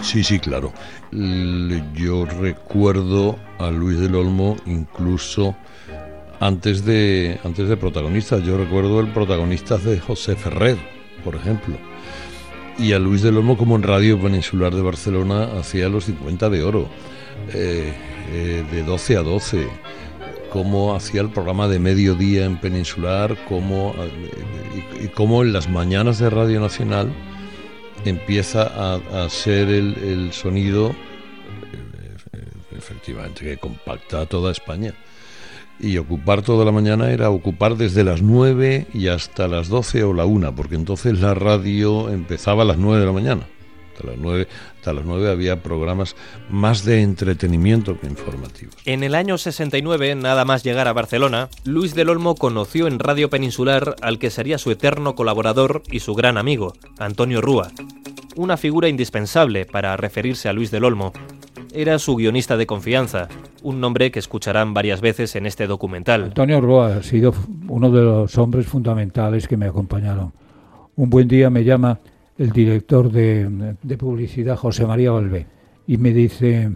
[0.00, 0.72] Sí, sí, claro.
[1.10, 5.54] Yo recuerdo a Luis del Olmo incluso
[6.40, 8.42] antes de, antes de protagonistas.
[8.42, 10.78] Yo recuerdo el protagonista de José Ferrer,
[11.24, 11.76] por ejemplo.
[12.78, 16.62] Y a Luis del Olmo como en Radio Peninsular de Barcelona hacía los 50 de
[16.62, 16.88] oro,
[17.52, 17.92] eh,
[18.32, 19.68] eh, de 12 a 12
[20.54, 24.20] cómo hacía el programa de mediodía en Peninsular, eh,
[25.00, 27.12] y, y cómo en las mañanas de Radio Nacional
[28.04, 30.94] empieza a, a ser el, el sonido,
[32.70, 34.94] efectivamente, que compacta a toda España.
[35.80, 40.14] Y ocupar toda la mañana era ocupar desde las 9 y hasta las 12 o
[40.14, 43.46] la 1, porque entonces la radio empezaba a las 9 de la mañana.
[43.94, 46.16] Hasta las 9, hasta las 9 había programas
[46.50, 48.74] más de entretenimiento que informativos.
[48.86, 53.30] En el año 69, nada más llegar a Barcelona, Luis del Olmo conoció en Radio
[53.30, 57.70] Peninsular al que sería su eterno colaborador y su gran amigo, Antonio Rúa.
[58.34, 61.12] Una figura indispensable para referirse a Luis del Olmo.
[61.76, 63.26] Era su guionista de confianza,
[63.64, 66.22] un nombre que escucharán varias veces en este documental.
[66.22, 67.34] Antonio Rúa ha sido
[67.66, 70.32] uno de los hombres fundamentales que me acompañaron.
[70.94, 71.98] Un buen día me llama
[72.38, 75.48] el director de, publicidad, José María Valvé,
[75.88, 76.70] y me dice,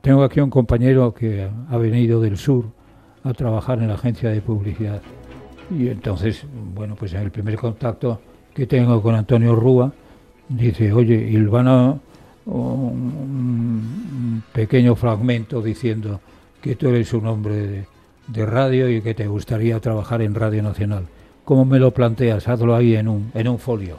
[0.00, 2.66] tengo aquí un compañero que ha venido del sur
[3.24, 5.02] a trabajar en la agencia de publicidad.
[5.76, 6.46] Y entonces,
[6.76, 8.20] bueno, pues en el primer contacto
[8.54, 9.92] que tengo con Antonio Rúa,
[10.48, 11.98] dice, oye, un,
[12.46, 16.20] un pequeño fragmento diciendo
[16.60, 17.86] que tú eres un hombre
[18.26, 21.06] de, radio y que te gustaría trabajar en Radio Nacional.
[21.44, 22.48] ¿Cómo me lo planteas?
[22.48, 23.98] Hazlo ahí en un, en un folio.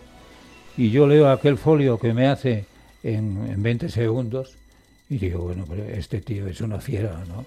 [0.77, 2.65] Y yo leo aquel folio que me hace
[3.03, 4.55] en, en 20 segundos
[5.09, 7.45] y digo, bueno, pero este tío es una fiera, ¿no?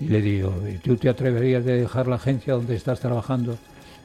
[0.00, 3.58] Y le digo, ¿y tú te atreverías de dejar la agencia donde estás trabajando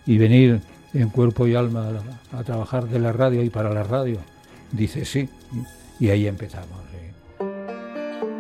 [0.06, 0.62] y venir
[0.94, 1.92] en cuerpo y alma
[2.32, 4.18] a trabajar de la radio y para la radio?
[4.72, 5.30] Dice, sí.
[6.00, 6.80] Y ahí empezamos.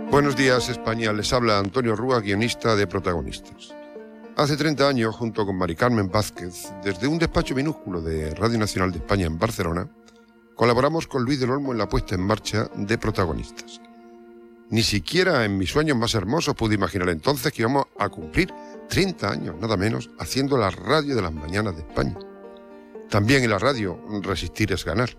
[0.09, 1.13] Buenos días, España.
[1.13, 3.75] Les habla Antonio Rúa, guionista de Protagonistas.
[4.35, 8.91] Hace 30 años, junto con Mari Carmen Vázquez, desde un despacho minúsculo de Radio Nacional
[8.91, 9.87] de España en Barcelona,
[10.55, 13.81] colaboramos con Luis del Olmo en la puesta en marcha de Protagonistas.
[14.69, 18.51] Ni siquiera en mis sueños más hermosos pude imaginar entonces que íbamos a cumplir
[18.89, 22.17] 30 años, nada menos, haciendo la radio de las mañanas de España.
[23.09, 25.09] También en la radio, resistir es ganar.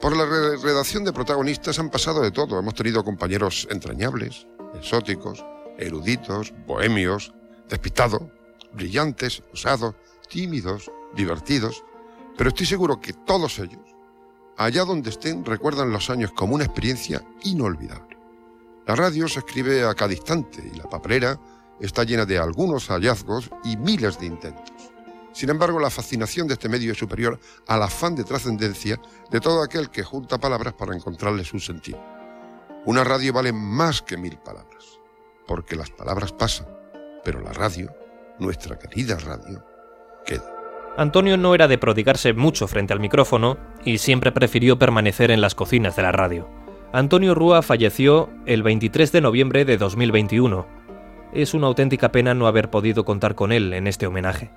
[0.00, 2.58] Por la re- redacción de protagonistas han pasado de todo.
[2.58, 5.44] Hemos tenido compañeros entrañables, exóticos,
[5.76, 7.34] eruditos, bohemios,
[7.68, 8.22] despistados,
[8.72, 9.94] brillantes, osados,
[10.28, 11.84] tímidos, divertidos.
[12.36, 13.82] Pero estoy seguro que todos ellos,
[14.56, 18.16] allá donde estén, recuerdan los años como una experiencia inolvidable.
[18.86, 21.38] La radio se escribe a cada instante y la papelera
[21.80, 24.77] está llena de algunos hallazgos y miles de intentos.
[25.32, 29.00] Sin embargo, la fascinación de este medio es superior al afán de trascendencia
[29.30, 32.02] de todo aquel que junta palabras para encontrarles un sentido.
[32.86, 34.98] Una radio vale más que mil palabras,
[35.46, 36.66] porque las palabras pasan,
[37.24, 37.92] pero la radio,
[38.38, 39.64] nuestra querida radio,
[40.24, 40.54] queda.
[40.96, 45.54] Antonio no era de prodigarse mucho frente al micrófono y siempre prefirió permanecer en las
[45.54, 46.48] cocinas de la radio.
[46.92, 50.66] Antonio Rúa falleció el 23 de noviembre de 2021.
[51.34, 54.50] Es una auténtica pena no haber podido contar con él en este homenaje.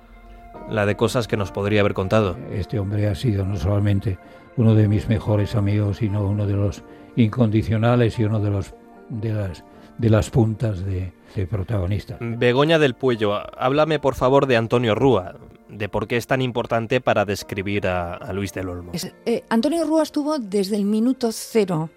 [0.70, 2.36] La de cosas que nos podría haber contado.
[2.52, 4.18] Este hombre ha sido no solamente
[4.56, 6.82] uno de mis mejores amigos, sino uno de los
[7.16, 8.74] incondicionales y uno de los
[9.08, 9.64] de las
[9.98, 12.18] de las puntas de, de protagonistas.
[12.20, 15.34] Begoña del Puello, háblame por favor de Antonio Rúa,
[15.68, 18.92] de por qué es tan importante para describir a, a Luis del Olmo.
[18.94, 21.90] Es- eh, Antonio Rúa estuvo desde el minuto cero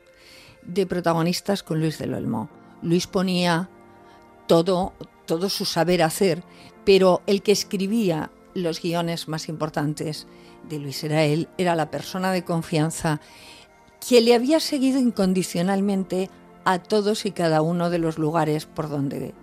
[0.63, 2.49] de protagonistas con Luis del Olmo.
[2.81, 3.69] Luis ponía
[4.47, 4.93] todo,
[5.25, 6.43] todo su saber hacer,
[6.83, 10.25] pero el que escribía los guiones más importantes
[10.67, 13.21] de Luis era él, era la persona de confianza
[14.07, 16.29] que le había seguido incondicionalmente
[16.63, 19.35] a todos y cada uno de los lugares por donde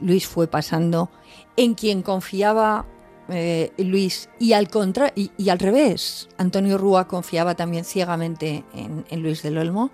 [0.00, 1.10] Luis fue pasando,
[1.56, 2.86] en quien confiaba
[3.28, 9.22] eh, Luis y al, contra y, al revés, Antonio Rúa confiaba también ciegamente en, en
[9.22, 9.90] Luis del Olmo,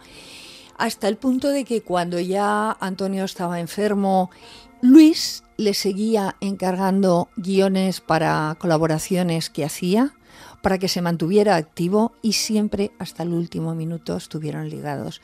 [0.76, 4.30] hasta el punto de que cuando ya Antonio estaba enfermo,
[4.80, 10.14] Luis le seguía encargando guiones para colaboraciones que hacía,
[10.62, 15.20] para que se mantuviera activo y siempre hasta el último minuto estuvieron ligados.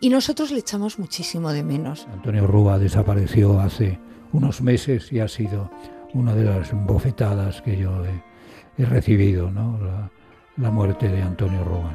[0.00, 2.06] Y nosotros le echamos muchísimo de menos.
[2.10, 3.98] Antonio Rúa desapareció hace
[4.32, 5.70] unos meses y ha sido
[6.14, 9.78] una de las bofetadas que yo he, he recibido, ¿no?
[9.78, 10.10] La,
[10.56, 11.92] la muerte de Antonio Rúa.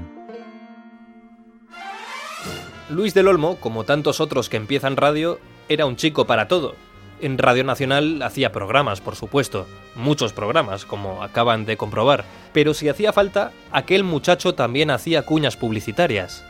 [2.90, 6.76] Luis del Olmo, como tantos otros que empiezan radio, era un chico para todo.
[7.22, 12.90] En Radio Nacional hacía programas, por supuesto, muchos programas, como acaban de comprobar, pero si
[12.90, 16.44] hacía falta, aquel muchacho también hacía cuñas publicitarias.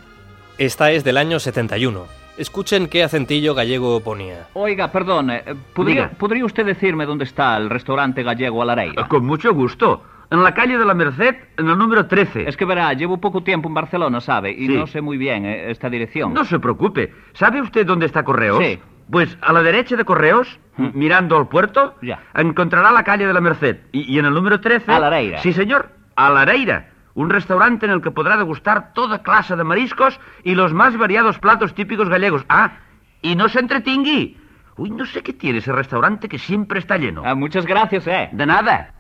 [0.58, 2.06] Esta es del año 71.
[2.38, 4.48] Escuchen qué acentillo gallego ponía.
[4.54, 5.44] Oiga, perdón, eh,
[5.74, 6.10] ¿podría.
[6.12, 9.08] ¿podría usted decirme dónde está el restaurante gallego Alareira?
[9.10, 10.04] Con mucho gusto.
[10.32, 12.48] En la calle de la Merced, en el número 13.
[12.48, 14.52] Es que verá, llevo poco tiempo en Barcelona, ¿sabe?
[14.52, 14.74] Y Sí.
[14.74, 16.34] no sé muy bien eh, esta dirección.
[16.34, 17.14] No se preocupe.
[17.34, 18.64] ¿Sabe usted dónde está Correos?
[18.64, 18.80] Sí.
[19.12, 22.20] Pues a la derecha de Correos, mirando al puerto, Ya.
[22.34, 23.78] encontrará la calle de la Merced.
[23.92, 24.92] Y, y en el número 13...
[24.92, 25.40] Alareira.
[25.40, 25.90] Sí, señor.
[26.16, 26.88] Alareira.
[27.14, 31.40] Un restaurante en el que podrá degustar toda clase de mariscos y los más variados
[31.40, 32.46] platos típicos gallegos.
[32.48, 32.78] Ah,
[33.22, 34.38] y no se entretingui.
[34.78, 37.22] Uy, no sé qué tiene ese restaurante que siempre está lleno.
[37.26, 38.30] Ah, muchas gracias, eh.
[38.32, 38.94] De nada.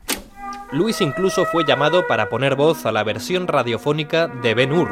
[0.73, 4.89] Luis incluso fue llamado para poner voz a la versión radiofónica de Ben Hur.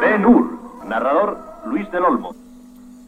[0.00, 2.34] Ben Hur, narrador Luis del Olmo.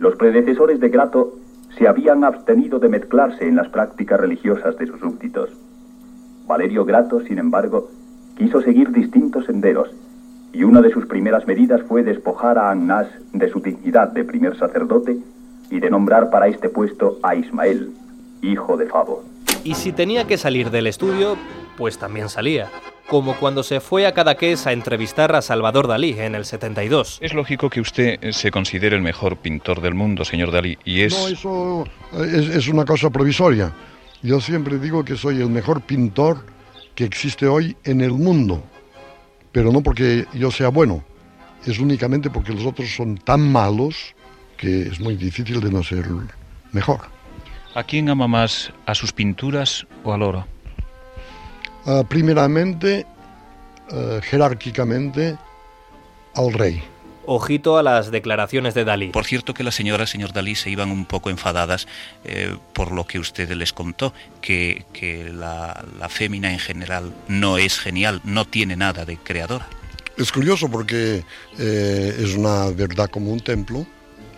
[0.04, 1.32] Los predecesores de Grato
[1.78, 5.48] se habían abstenido de mezclarse en las prácticas religiosas de sus súbditos.
[6.46, 7.88] Valerio Grato, sin embargo,
[8.36, 9.88] quiso seguir distintos senderos
[10.52, 14.58] y una de sus primeras medidas fue despojar a Annas de su dignidad de primer
[14.58, 15.16] sacerdote
[15.70, 17.94] y de nombrar para este puesto a Ismael,
[18.42, 19.24] hijo de Fabo.
[19.64, 21.38] Y si tenía que salir del estudio,
[21.78, 22.68] pues también salía.
[23.08, 27.18] Como cuando se fue a Cadaqués a entrevistar a Salvador Dalí en el 72.
[27.20, 31.12] Es lógico que usted se considere el mejor pintor del mundo, señor Dalí, y es...
[31.12, 31.84] No, eso
[32.24, 33.72] es, es una cosa provisoria.
[34.22, 36.46] Yo siempre digo que soy el mejor pintor
[36.94, 38.64] que existe hoy en el mundo,
[39.52, 41.04] pero no porque yo sea bueno,
[41.66, 44.14] es únicamente porque los otros son tan malos
[44.56, 46.06] que es muy difícil de no ser
[46.72, 47.00] mejor.
[47.74, 50.46] ¿A quién ama más, a sus pinturas o al oro?
[51.86, 53.06] Ah, primeramente,
[53.90, 55.36] ah, jerárquicamente,
[56.34, 56.82] al rey.
[57.26, 59.08] Ojito a las declaraciones de Dalí.
[59.08, 61.86] Por cierto que las señoras, señor Dalí, se iban un poco enfadadas
[62.24, 64.12] eh, por lo que usted les contó,
[64.42, 69.66] que, que la, la fémina en general no es genial, no tiene nada de creadora.
[70.16, 71.24] Es curioso porque
[71.58, 73.86] eh, es una verdad como un templo.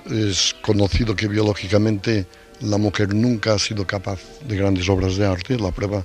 [0.09, 2.27] Es conocido que biológicamente
[2.61, 5.59] la mujer nunca ha sido capaz de grandes obras de arte.
[5.59, 6.05] La prueba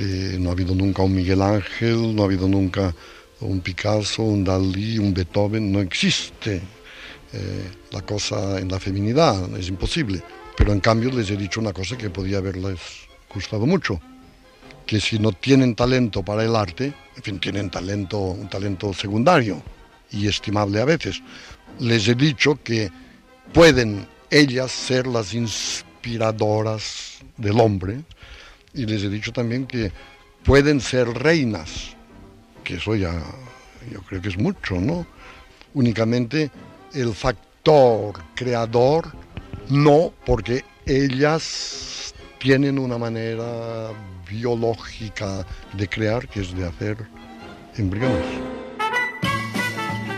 [0.00, 2.94] no ha habido nunca un Miguel Ángel, no ha habido nunca
[3.40, 5.70] un Picasso, un Dalí, un Beethoven.
[5.70, 6.60] No existe
[7.32, 10.22] eh, la cosa en la feminidad, es imposible.
[10.56, 12.80] Pero en cambio les he dicho una cosa que podía haberles
[13.32, 14.00] gustado mucho,
[14.86, 19.62] que si no tienen talento para el arte, en fin, tienen talento, un talento secundario
[20.10, 21.22] y estimable a veces.
[21.78, 22.90] Les he dicho que
[23.52, 28.02] pueden ellas ser las inspiradoras del hombre
[28.74, 29.92] y les he dicho también que
[30.44, 31.96] pueden ser reinas,
[32.64, 33.12] que eso ya
[33.90, 35.06] yo creo que es mucho, ¿no?
[35.74, 36.50] Únicamente
[36.94, 39.12] el factor creador
[39.68, 43.90] no, porque ellas tienen una manera
[44.28, 46.96] biológica de crear que es de hacer
[47.76, 48.24] embriones.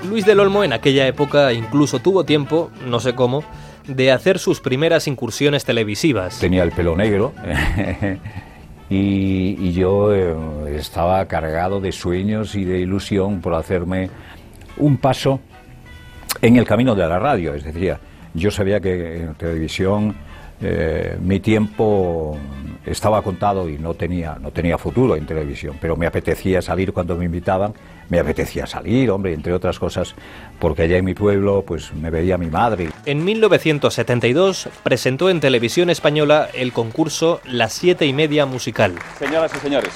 [0.08, 3.44] Luis del Olmo en aquella época incluso tuvo tiempo, no sé cómo,
[3.86, 6.38] de hacer sus primeras incursiones televisivas.
[6.38, 7.32] Tenía el pelo negro
[8.90, 10.34] y, yo eh,
[10.76, 14.10] estaba cargado de sueños y de ilusión por hacerme
[14.76, 15.40] un paso
[16.40, 17.54] en el camino de la radio.
[17.54, 17.96] Es decir,
[18.34, 20.14] yo sabía que en televisión
[20.60, 22.38] eh, mi tiempo
[22.86, 27.16] estaba contado y no tenía, no tenía futuro en televisión, pero me apetecía salir cuando
[27.16, 27.74] me invitaban,
[28.12, 30.14] me apetecía salir, hombre, entre otras cosas,
[30.58, 32.90] porque allá en mi pueblo pues me veía mi madre.
[33.06, 38.96] En 1972 presentó en televisión española el concurso Las siete y media musical.
[39.18, 39.94] Señoras y señores,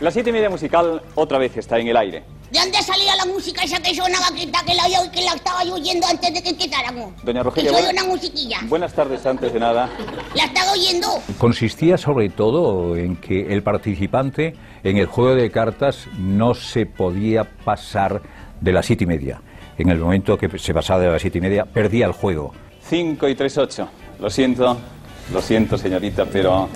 [0.00, 2.24] la siete y media musical otra vez está en el aire.
[2.50, 5.74] ¿De dónde salía la música esa que sonaba que, que la que la estaba yo
[5.74, 7.12] oyendo antes de que quitáramos?
[7.22, 8.58] Doña Que Rogelia, soy buena- una musiquilla.
[8.68, 9.90] buenas tardes antes de nada.
[10.34, 11.08] La estaba oyendo.
[11.38, 17.44] Consistía sobre todo en que el participante en el juego de cartas no se podía
[17.44, 18.22] pasar
[18.60, 19.42] de las siete y media.
[19.76, 22.52] En el momento que se pasaba de las siete y media, perdía el juego.
[22.88, 23.88] 5 y 3, 8.
[24.20, 24.76] Lo siento,
[25.32, 26.68] lo siento, señorita, pero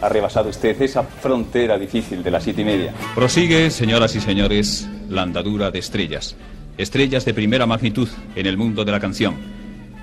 [0.00, 2.94] ha rebasado usted esa frontera difícil de las siete y media.
[3.14, 6.36] Prosigue, señoras y señores, la andadura de estrellas.
[6.76, 9.36] Estrellas de primera magnitud en el mundo de la canción.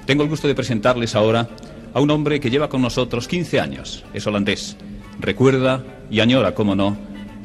[0.05, 1.47] Tengo el gusto de presentarles ahora
[1.93, 4.03] a un hombre que lleva con nosotros 15 años.
[4.13, 4.75] Es holandés.
[5.19, 6.97] Recuerda y añora, como no,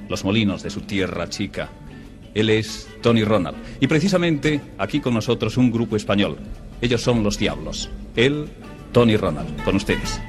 [0.08, 1.68] los molinos de su tierra chica.
[2.34, 3.56] Él es Tony Ronald.
[3.80, 6.36] Y precisamente aquí con nosotros un grupo español.
[6.80, 7.90] Ellos son los Diablos.
[8.16, 8.48] Él,
[8.92, 9.62] Tony Ronald.
[9.62, 10.20] Con ustedes.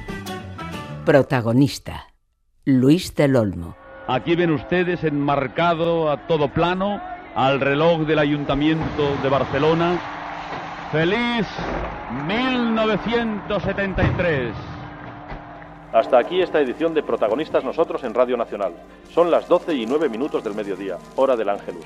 [1.04, 2.11] Protagonista.
[2.64, 3.74] Luis del Olmo.
[4.06, 7.02] Aquí ven ustedes enmarcado a todo plano
[7.34, 9.98] al reloj del Ayuntamiento de Barcelona.
[10.92, 11.44] ¡Feliz
[12.28, 14.54] 1973!
[15.92, 18.74] Hasta aquí esta edición de Protagonistas Nosotros en Radio Nacional.
[19.12, 21.84] Son las 12 y 9 minutos del mediodía, hora del Ángelus.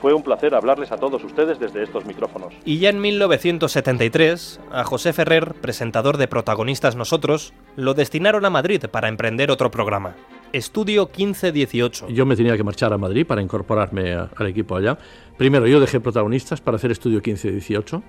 [0.00, 2.54] Fue un placer hablarles a todos ustedes desde estos micrófonos.
[2.64, 8.84] Y ya en 1973, a José Ferrer, presentador de Protagonistas Nosotros, lo destinaron a Madrid
[8.90, 10.14] para emprender otro programa.
[10.52, 12.08] Estudio 1518.
[12.08, 14.96] Yo me tenía que marchar a Madrid para incorporarme a- al equipo allá.
[15.36, 18.02] Primero yo dejé protagonistas para hacer estudio 15-18.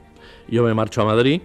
[0.48, 1.42] Yo me marcho a Madrid.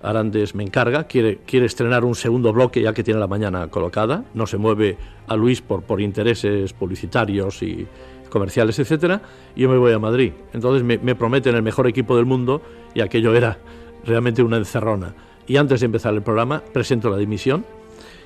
[0.00, 4.22] Arandes me encarga, quiere, quiere estrenar un segundo bloque ya que tiene la mañana colocada.
[4.32, 4.96] No se mueve
[5.26, 7.86] a Luis por, por intereses publicitarios y
[8.28, 9.22] comerciales, etcétera.
[9.56, 10.32] Y yo me voy a Madrid.
[10.52, 12.62] Entonces me, me prometen el mejor equipo del mundo
[12.94, 13.58] y aquello era
[14.04, 15.14] realmente una encerrona.
[15.46, 17.64] Y antes de empezar el programa presento la dimisión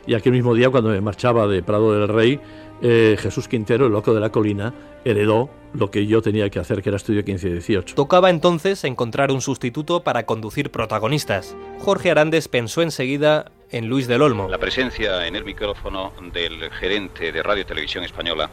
[0.07, 2.40] y aquel mismo día, cuando me marchaba de Prado del Rey,
[2.82, 4.74] eh, Jesús Quintero, el loco de la colina,
[5.05, 7.94] heredó lo que yo tenía que hacer, que era estudio 15-18.
[7.94, 11.57] Tocaba entonces encontrar un sustituto para conducir protagonistas.
[11.78, 14.48] Jorge Arandes pensó enseguida en Luis del Olmo.
[14.48, 18.50] La presencia en el micrófono del gerente de Radio y Televisión Española,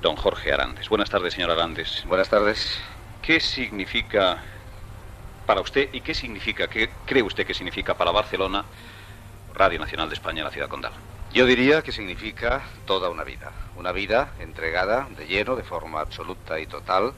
[0.00, 0.88] don Jorge Arandes.
[0.88, 2.04] Buenas tardes, señor Arandes.
[2.06, 2.80] Buenas tardes.
[3.22, 4.38] ¿qué significa
[5.46, 8.64] para usted y qué significa, qué cree usted que significa para Barcelona
[9.54, 10.92] Radio Nacional de España la ciudad condal?
[11.32, 16.58] Yo diría que significa toda una vida, una vida entregada de lleno, de forma absoluta
[16.58, 17.12] y total,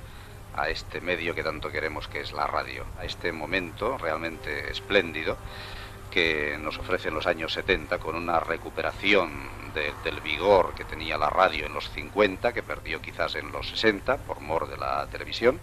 [0.54, 5.38] a este medio que tanto queremos que es la radio, a este momento realmente espléndido
[6.10, 11.66] que nos ofrecen los años 70 con una recuperación del vigor que tenía la radio
[11.66, 15.58] en los 50, que perdió quizás en los 60 por mor de la televisión,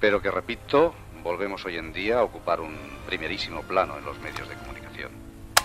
[0.00, 2.76] pero que, repito, volvemos hoy en día a ocupar un
[3.06, 5.10] primerísimo plano en los medios de comunicación.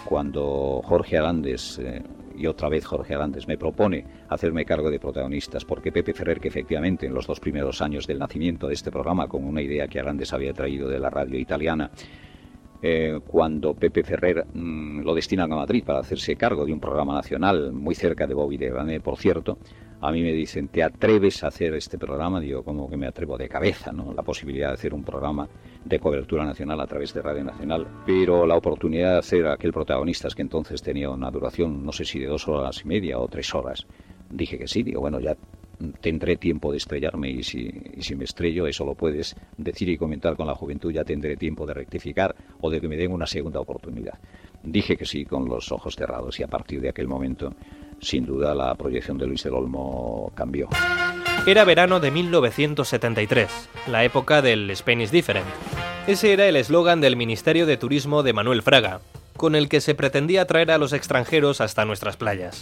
[0.06, 2.02] Cuando Jorge Arandes eh,
[2.36, 6.48] y otra vez Jorge Arantes me propone hacerme cargo de protagonistas, porque Pepe Ferrer, que
[6.48, 10.00] efectivamente en los dos primeros años del nacimiento de este programa, con una idea que
[10.00, 11.92] Arandes había traído de la radio italiana,
[12.82, 17.14] eh, cuando Pepe Ferrer mm, lo destinan a Madrid para hacerse cargo de un programa
[17.14, 19.58] nacional muy cerca de Bobby de por cierto,
[20.02, 22.40] a mí me dicen, ¿te atreves a hacer este programa?
[22.40, 24.14] Digo, como que me atrevo de cabeza, ¿no?
[24.14, 25.48] La posibilidad de hacer un programa
[25.86, 30.34] de cobertura nacional a través de Radio Nacional, pero la oportunidad de hacer aquel protagonistas
[30.34, 33.54] que entonces tenía una duración, no sé si de dos horas y media o tres
[33.54, 33.86] horas,
[34.32, 35.38] dije que sí, digo, bueno, ya
[36.00, 40.48] tendré tiempo de estrellarme y si, me estrello, eso lo puedes decir y comentar con
[40.48, 44.20] la juventud, ya tendré tiempo de rectificar o de que me den una segunda oportunidad.
[44.64, 47.54] Dije que sí con los ojos cerrados y a partir de aquel momento,
[48.00, 50.70] sin duda, la proyección de Luis del Olmo cambió.
[51.46, 55.48] Era verano de 1973, la época del Spanish Different.
[56.08, 59.02] Ese era el eslogan del Ministerio de Turismo de Manuel Fraga,
[59.42, 62.60] con el que se pretendía atraer a los extranjeros hasta nuestras playas.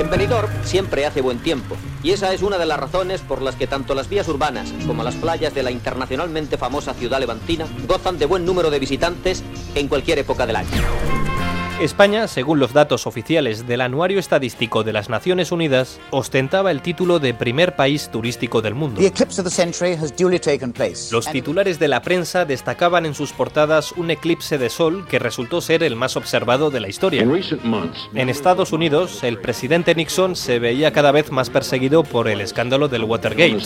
[0.00, 3.54] En Benidorm siempre hace buen tiempo, y esa es una de las razones por las
[3.54, 8.18] que tanto las vías urbanas como las playas de la internacionalmente famosa ciudad levantina gozan
[8.18, 9.44] de buen número de visitantes
[9.74, 11.35] en cualquier época del año.
[11.80, 17.18] España, según los datos oficiales del Anuario Estadístico de las Naciones Unidas, ostentaba el título
[17.18, 19.02] de primer país turístico del mundo.
[21.12, 25.60] Los titulares de la prensa destacaban en sus portadas un eclipse de sol que resultó
[25.60, 27.28] ser el más observado de la historia.
[28.14, 32.88] En Estados Unidos, el presidente Nixon se veía cada vez más perseguido por el escándalo
[32.88, 33.58] del Watergate.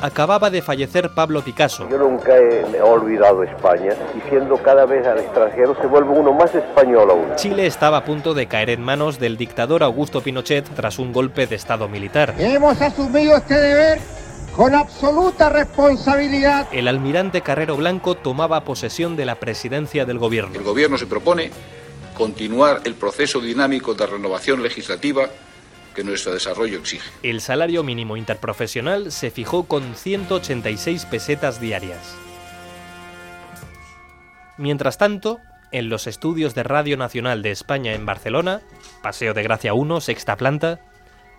[0.00, 1.86] Acababa de fallecer Pablo Picasso.
[1.90, 6.52] Yo nunca he, olvidado España y siendo cada vez al extranjero se vuelve uno más
[6.68, 7.36] español aún.
[7.36, 11.46] Chile estaba a punto de caer en manos del dictador Augusto Pinochet tras un golpe
[11.46, 12.34] de Estado militar.
[12.38, 13.98] Hemos asumido este deber
[14.54, 16.68] con absoluta responsabilidad.
[16.72, 20.54] El almirante Carrero Blanco tomaba posesión de la presidencia del gobierno.
[20.54, 21.50] El gobierno se propone
[22.16, 25.28] continuar el proceso dinámico de renovación legislativa
[25.94, 27.08] que nuestro desarrollo exige.
[27.22, 32.14] El salario mínimo interprofesional se fijó con 186 pesetas diarias.
[34.58, 35.40] Mientras tanto,
[35.72, 38.60] en los estudios de Radio Nacional de España en Barcelona,
[39.02, 40.80] Paseo de Gracia 1, sexta planta,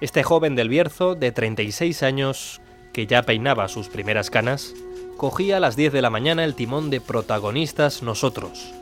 [0.01, 2.59] este joven del Bierzo, de 36 años,
[2.91, 4.73] que ya peinaba sus primeras canas,
[5.17, 8.73] cogía a las 10 de la mañana el timón de protagonistas Nosotros.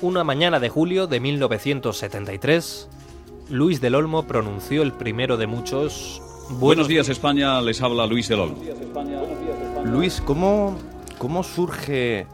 [0.00, 2.88] Una mañana de julio de 1973,
[3.50, 6.22] Luis del Olmo pronunció el primero de muchos.
[6.50, 8.62] Buenos, días España, les habla Luis del Olmo.
[9.84, 10.78] Luis, ¿cómo,
[11.18, 12.26] ¿cómo surge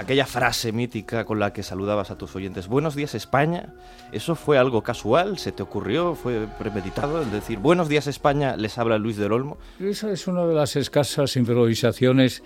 [0.00, 3.74] aquella frase mítica con la que saludabas a tus oyentes, buenos días España,
[4.12, 5.36] ¿eso fue algo casual?
[5.36, 6.14] ¿Se te ocurrió?
[6.14, 7.20] ¿Fue premeditado?
[7.20, 9.58] El decir, buenos días España, les habla Luis del Olmo.
[9.78, 12.42] Esa es una de las escasas improvisaciones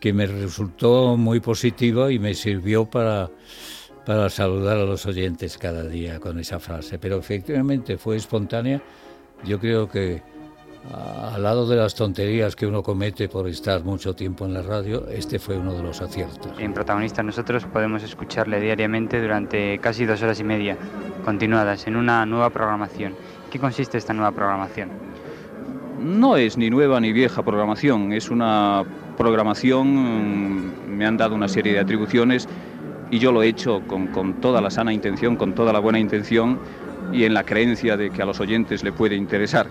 [0.00, 3.30] que me resultó muy positiva y me sirvió para,
[4.04, 6.98] para saludar a los oyentes cada día con esa frase.
[6.98, 8.82] Pero efectivamente fue espontánea.
[9.44, 10.22] Yo creo que
[10.92, 15.06] al lado de las tonterías que uno comete por estar mucho tiempo en la radio,
[15.08, 16.52] este fue uno de los aciertos.
[16.58, 20.76] En Protagonistas nosotros podemos escucharle diariamente durante casi dos horas y media,
[21.24, 23.14] continuadas, en una nueva programación.
[23.50, 24.90] ¿Qué consiste esta nueva programación?
[26.00, 28.84] No es ni nueva ni vieja programación, es una
[29.16, 32.48] programación, me han dado una serie de atribuciones
[33.10, 35.98] y yo lo he hecho con, con toda la sana intención, con toda la buena
[35.98, 36.60] intención
[37.12, 39.66] y en la creencia de que a los oyentes le puede interesar.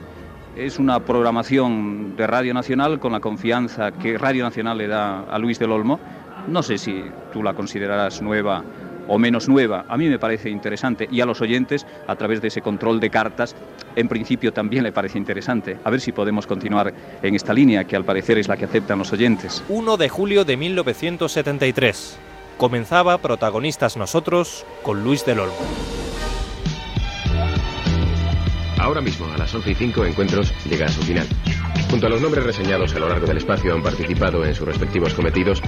[0.57, 5.37] Es una programación de Radio Nacional con la confianza que Radio Nacional le da a
[5.37, 5.99] Luis del Olmo.
[6.47, 8.63] No sé si tú la considerarás nueva
[9.07, 9.85] o menos nueva.
[9.87, 13.11] A mí me parece interesante y a los oyentes, a través de ese control de
[13.11, 13.55] cartas,
[13.95, 15.77] en principio también le parece interesante.
[15.83, 16.91] A ver si podemos continuar
[17.21, 19.63] en esta línea, que al parecer es la que aceptan los oyentes.
[19.69, 22.17] 1 de julio de 1973.
[22.57, 26.06] Comenzaba Protagonistas Nosotros con Luis del Olmo.
[28.79, 31.27] Ahora mismo, a las 11 y 5, Encuentros llega a su final.
[31.89, 35.13] Junto a los nombres reseñados a lo largo del espacio han participado en sus respectivos
[35.13, 35.61] cometidos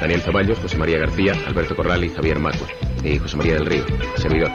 [0.00, 2.66] Daniel Zaballos, José María García, Alberto Corral y Javier Macua.
[3.04, 3.84] Y José María del Río,
[4.16, 4.50] servidor.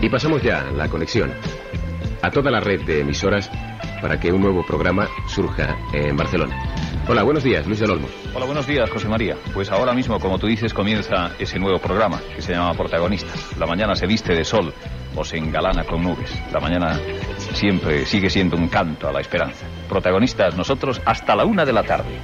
[0.00, 1.32] Y pasamos ya la conexión
[2.22, 3.50] a toda la red de emisoras
[4.00, 6.56] para que un nuevo programa surja en Barcelona.
[7.08, 8.08] Hola, buenos días, Luis del Olmo.
[8.34, 9.36] Hola, buenos días, José María.
[9.52, 13.56] Pues ahora mismo, como tú dices, comienza ese nuevo programa que se llama Protagonistas.
[13.58, 14.72] La mañana se viste de sol
[15.14, 16.30] o se engalana con nubes.
[16.52, 16.98] La mañana
[17.54, 19.66] siempre sigue siendo un canto a la esperanza.
[19.88, 22.20] Protagonistas nosotros hasta la una de la tarde.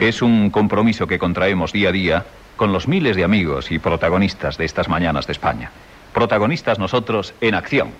[0.00, 2.26] Es un compromiso que contraemos día a día
[2.56, 5.70] con los miles de amigos y protagonistas de estas mañanas de España.
[6.12, 7.90] Protagonistas nosotros en acción.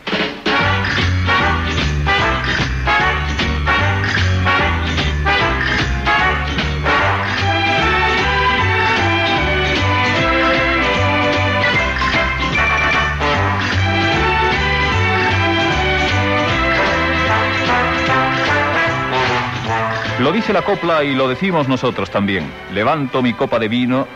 [20.19, 22.51] Lo dice la copla y lo decimos nosotros también.
[22.73, 24.09] Levanto mi copa de vino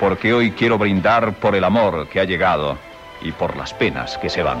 [0.00, 2.76] porque hoy quiero brindar por el amor que ha llegado
[3.22, 4.58] y por las penas que se van.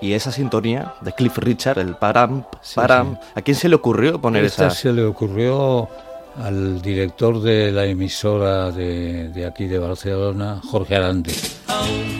[0.00, 2.44] Y esa sintonía de Cliff Richard, el param,
[2.74, 4.74] param, ¿a quién se le ocurrió poner Esta esa?
[4.74, 5.88] se le ocurrió
[6.36, 11.32] al director de la emisora de, aquí de Barcelona, Jorge Arande.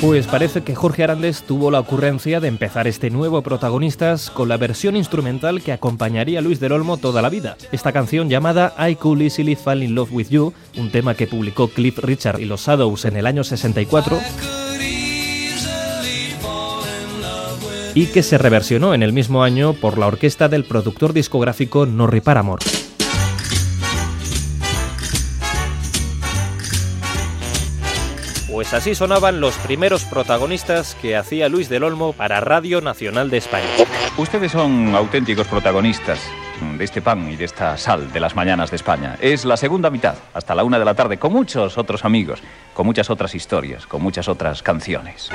[0.01, 4.57] Pues parece que Jorge Arandes tuvo la ocurrencia de empezar este nuevo Protagonistas con la
[4.57, 7.57] versión instrumental que acompañaría a Luis del Olmo toda la vida.
[7.71, 11.69] Esta canción llamada I Could Easily Fall in Love With You, un tema que publicó
[11.69, 14.19] Cliff Richard y los Shadows en el año 64
[17.95, 22.23] y que se reversionó en el mismo año por la orquesta del productor discográfico Norrie
[22.23, 22.65] Paramore.
[28.63, 33.39] Pues así sonaban los primeros protagonistas que hacía Luis del Olmo para Radio Nacional de
[33.39, 33.67] España.
[34.17, 36.21] Ustedes son auténticos protagonistas
[36.79, 39.19] de este pan y de esta sal de las mañanas de España.
[39.21, 42.41] Es la segunda mitad, hasta la una de la tarde, con muchos otros amigos,
[42.73, 45.29] con muchas otras historias, con muchas otras canciones.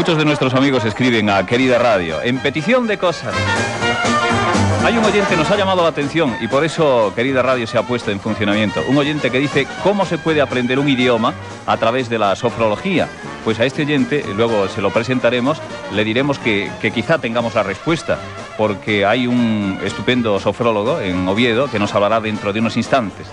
[0.00, 3.34] Muchos de nuestros amigos escriben a Querida Radio en petición de cosas.
[4.82, 7.76] Hay un oyente que nos ha llamado la atención y por eso Querida Radio se
[7.76, 8.82] ha puesto en funcionamiento.
[8.88, 11.34] Un oyente que dice cómo se puede aprender un idioma
[11.66, 13.08] a través de la sofrología.
[13.44, 15.60] Pues a este oyente, luego se lo presentaremos,
[15.92, 18.18] le diremos que, quizá tengamos la respuesta,
[18.56, 23.26] porque hay un estupendo sofrólogo en Oviedo que nos hablará dentro de unos instantes.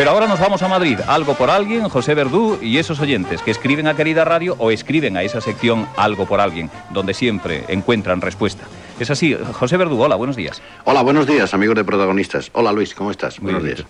[0.00, 3.50] Pero ahora nos vamos a Madrid, algo por alguien, José Verdú y esos oyentes que
[3.50, 8.22] escriben a Querida Radio o escriben a esa sección Algo por alguien, donde siempre encuentran
[8.22, 8.64] respuesta.
[8.98, 10.62] Es así, José Verdú, hola, buenos días.
[10.84, 12.48] Hola, buenos días, amigos de protagonistas.
[12.54, 13.42] Hola, Luis, ¿cómo estás?
[13.42, 13.76] Muy buenos bien.
[13.76, 13.88] días.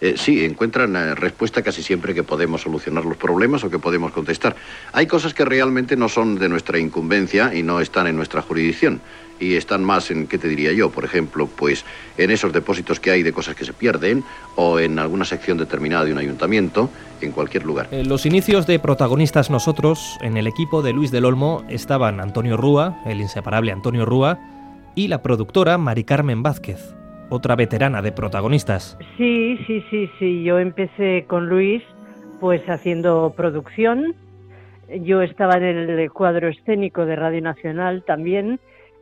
[0.00, 4.12] Eh, sí, encuentran eh, respuesta casi siempre que podemos solucionar los problemas o que podemos
[4.12, 4.56] contestar.
[4.94, 9.02] Hay cosas que realmente no son de nuestra incumbencia y no están en nuestra jurisdicción.
[9.40, 10.90] Y están más en, ¿qué te diría yo?
[10.90, 11.84] Por ejemplo, pues
[12.18, 14.22] en esos depósitos que hay de cosas que se pierden
[14.54, 16.90] o en alguna sección determinada de un ayuntamiento,
[17.22, 17.88] en cualquier lugar.
[17.90, 22.56] En los inicios de protagonistas nosotros, en el equipo de Luis del Olmo estaban Antonio
[22.56, 24.38] Rúa, el inseparable Antonio Rúa,
[24.94, 26.94] y la productora Mari Carmen Vázquez,
[27.30, 28.98] otra veterana de protagonistas.
[29.16, 30.42] Sí, sí, sí, sí.
[30.42, 31.82] Yo empecé con Luis,
[32.40, 34.14] pues haciendo producción.
[35.02, 38.58] Yo estaba en el cuadro escénico de Radio Nacional también,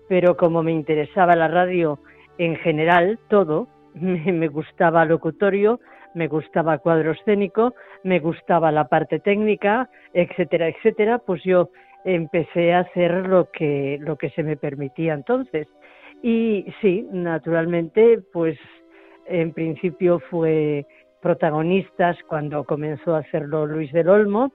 [0.08, 1.98] pero como me interesaba la radio
[2.38, 5.80] en general, todo, me, gustaba locutorio,
[6.14, 11.70] me gustaba cuadro escénico, me gustaba la parte técnica, etcétera, etcétera, pues yo
[12.04, 15.68] empecé a hacer lo que, lo que se me permitía entonces.
[16.22, 18.58] Y sí, naturalmente, pues
[19.26, 20.86] en principio fue
[21.20, 24.52] protagonistas cuando comenzó a hacerlo Luis del Olmo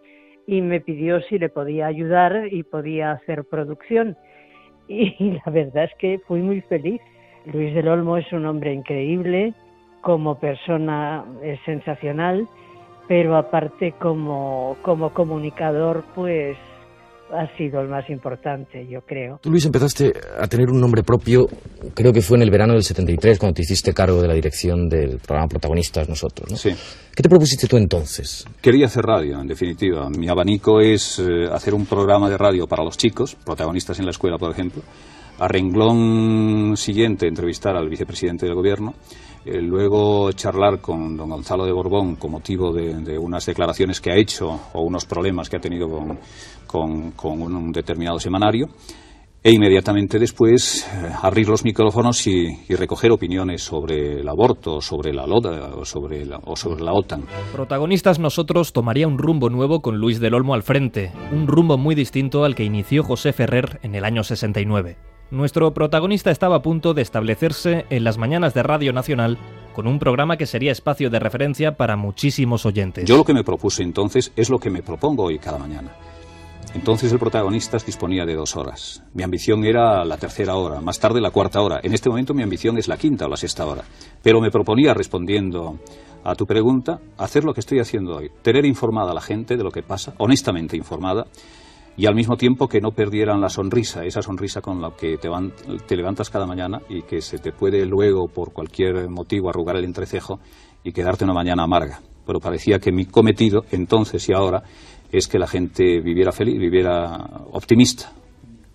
[0.48, 4.18] y me pidió si le podía ayudar y podía hacer producción.
[5.20, 7.02] Y la verdad es que fui muy feliz.
[7.46, 9.54] Luis del Olmo es un hombre increíble,
[10.02, 12.48] como persona es sensacional,
[13.08, 16.58] pero aparte como, como comunicador, pues
[17.34, 19.40] ha sido el más importante, yo creo.
[19.42, 21.48] Tú, Luis, empezaste a tener un nombre propio,
[21.94, 24.88] creo que fue en el verano del 73, cuando te hiciste cargo de la dirección
[24.88, 26.58] del programa Protagonistas Nosotros, ¿no?
[26.58, 26.70] Sí.
[27.16, 28.46] ¿Qué te propusiste tú entonces?
[28.62, 30.10] Quería hacer radio, en definitiva.
[30.10, 34.12] Mi abanico es eh, hacer un programa de radio para los chicos, protagonistas en la
[34.12, 34.82] escuela, por ejemplo.
[35.40, 38.94] A renglón siguiente, entrevistar al vicepresidente del gobierno.
[39.46, 44.16] Eh, luego charlar con don Gonzalo de Borbón con motivo de, unas declaraciones que ha
[44.16, 46.18] hecho o unos problemas que ha tenido con,
[46.66, 48.68] con- con un determinado semanario.
[49.46, 55.28] e inmediatamente después eh, abrir los micrófonos y, recoger opiniones sobre el aborto, sobre la
[55.28, 57.26] LODA o sobre la, o sobre la OTAN.
[57.52, 61.94] Protagonistas nosotros tomaría un rumbo nuevo con Luis del Olmo al frente, un rumbo muy
[61.94, 64.96] distinto al que inició José Ferrer en el año 69.
[65.34, 69.40] Nuestro protagonista estaba a punto de establecerse en las mañanas de Radio Nacional
[69.74, 73.06] con un programa que sería espacio de referencia para muchísimos oyentes.
[73.06, 75.92] Yo lo que me propuse entonces es lo que me propongo hoy cada mañana
[76.74, 79.04] entonces el protagonista disponía de dos horas.
[79.14, 81.80] Mi ambición era la tercera hora, más tarde la cuarta hora.
[81.84, 83.84] En este momento mi ambición es la quinta o la sexta hora.
[84.22, 85.78] Pero me proponía, respondiendo
[86.24, 88.32] a tu pregunta, hacer lo que estoy haciendo hoy.
[88.42, 91.28] Tener informada a la gente de lo que pasa, honestamente informada,
[91.96, 95.30] y al mismo tiempo que no perdieran la sonrisa, esa sonrisa con la que te,
[95.86, 99.86] te levantas cada mañana y que se te puede luego, por cualquier motivo, arrugar el
[99.86, 100.40] entrecejo
[100.84, 102.02] y quedarte una mañana amarga.
[102.26, 104.64] Pero parecía que mi cometido, entonces y ahora,
[105.12, 107.16] es que la gente viviera feliz, viviera
[107.52, 108.12] optimista,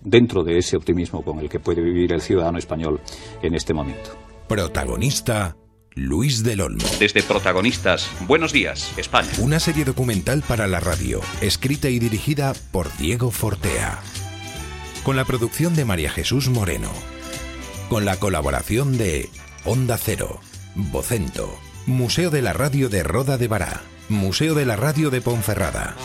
[0.01, 3.01] dentro de ese optimismo con el que puede vivir el ciudadano español
[3.41, 4.11] en este momento.
[4.47, 5.55] Protagonista
[5.95, 6.83] Luis del Olmo.
[6.99, 9.29] Desde Protagonistas, Buenos días, España.
[9.39, 13.99] Una serie documental para la radio, escrita y dirigida por Diego Fortea.
[15.03, 16.91] Con la producción de María Jesús Moreno.
[17.89, 19.29] Con la colaboración de
[19.65, 20.39] Onda Cero,
[20.75, 25.95] Vocento, Museo de la Radio de Roda de Bará, Museo de la Radio de Ponferrada.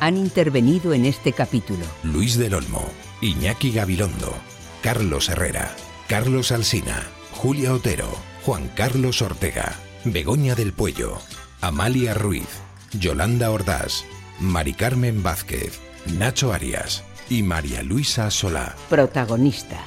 [0.00, 2.86] Han intervenido en este capítulo Luis del Olmo,
[3.22, 4.34] Iñaki Gabilondo,
[4.82, 5.74] Carlos Herrera,
[6.08, 9.72] Carlos Alsina, Julia Otero, Juan Carlos Ortega,
[10.04, 11.16] Begoña del Puello,
[11.62, 12.46] Amalia Ruiz,
[12.92, 14.04] Yolanda Ordaz,
[14.38, 15.80] Mari Carmen Vázquez,
[16.18, 18.76] Nacho Arias y María Luisa Solá.
[18.90, 19.80] Protagonista,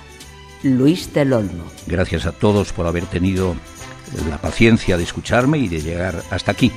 [0.63, 1.65] Luis del Olmo.
[1.85, 3.55] Gracias a todos por haber tenido
[4.27, 6.71] la paciencia de escucharme y de llegar hasta aquí.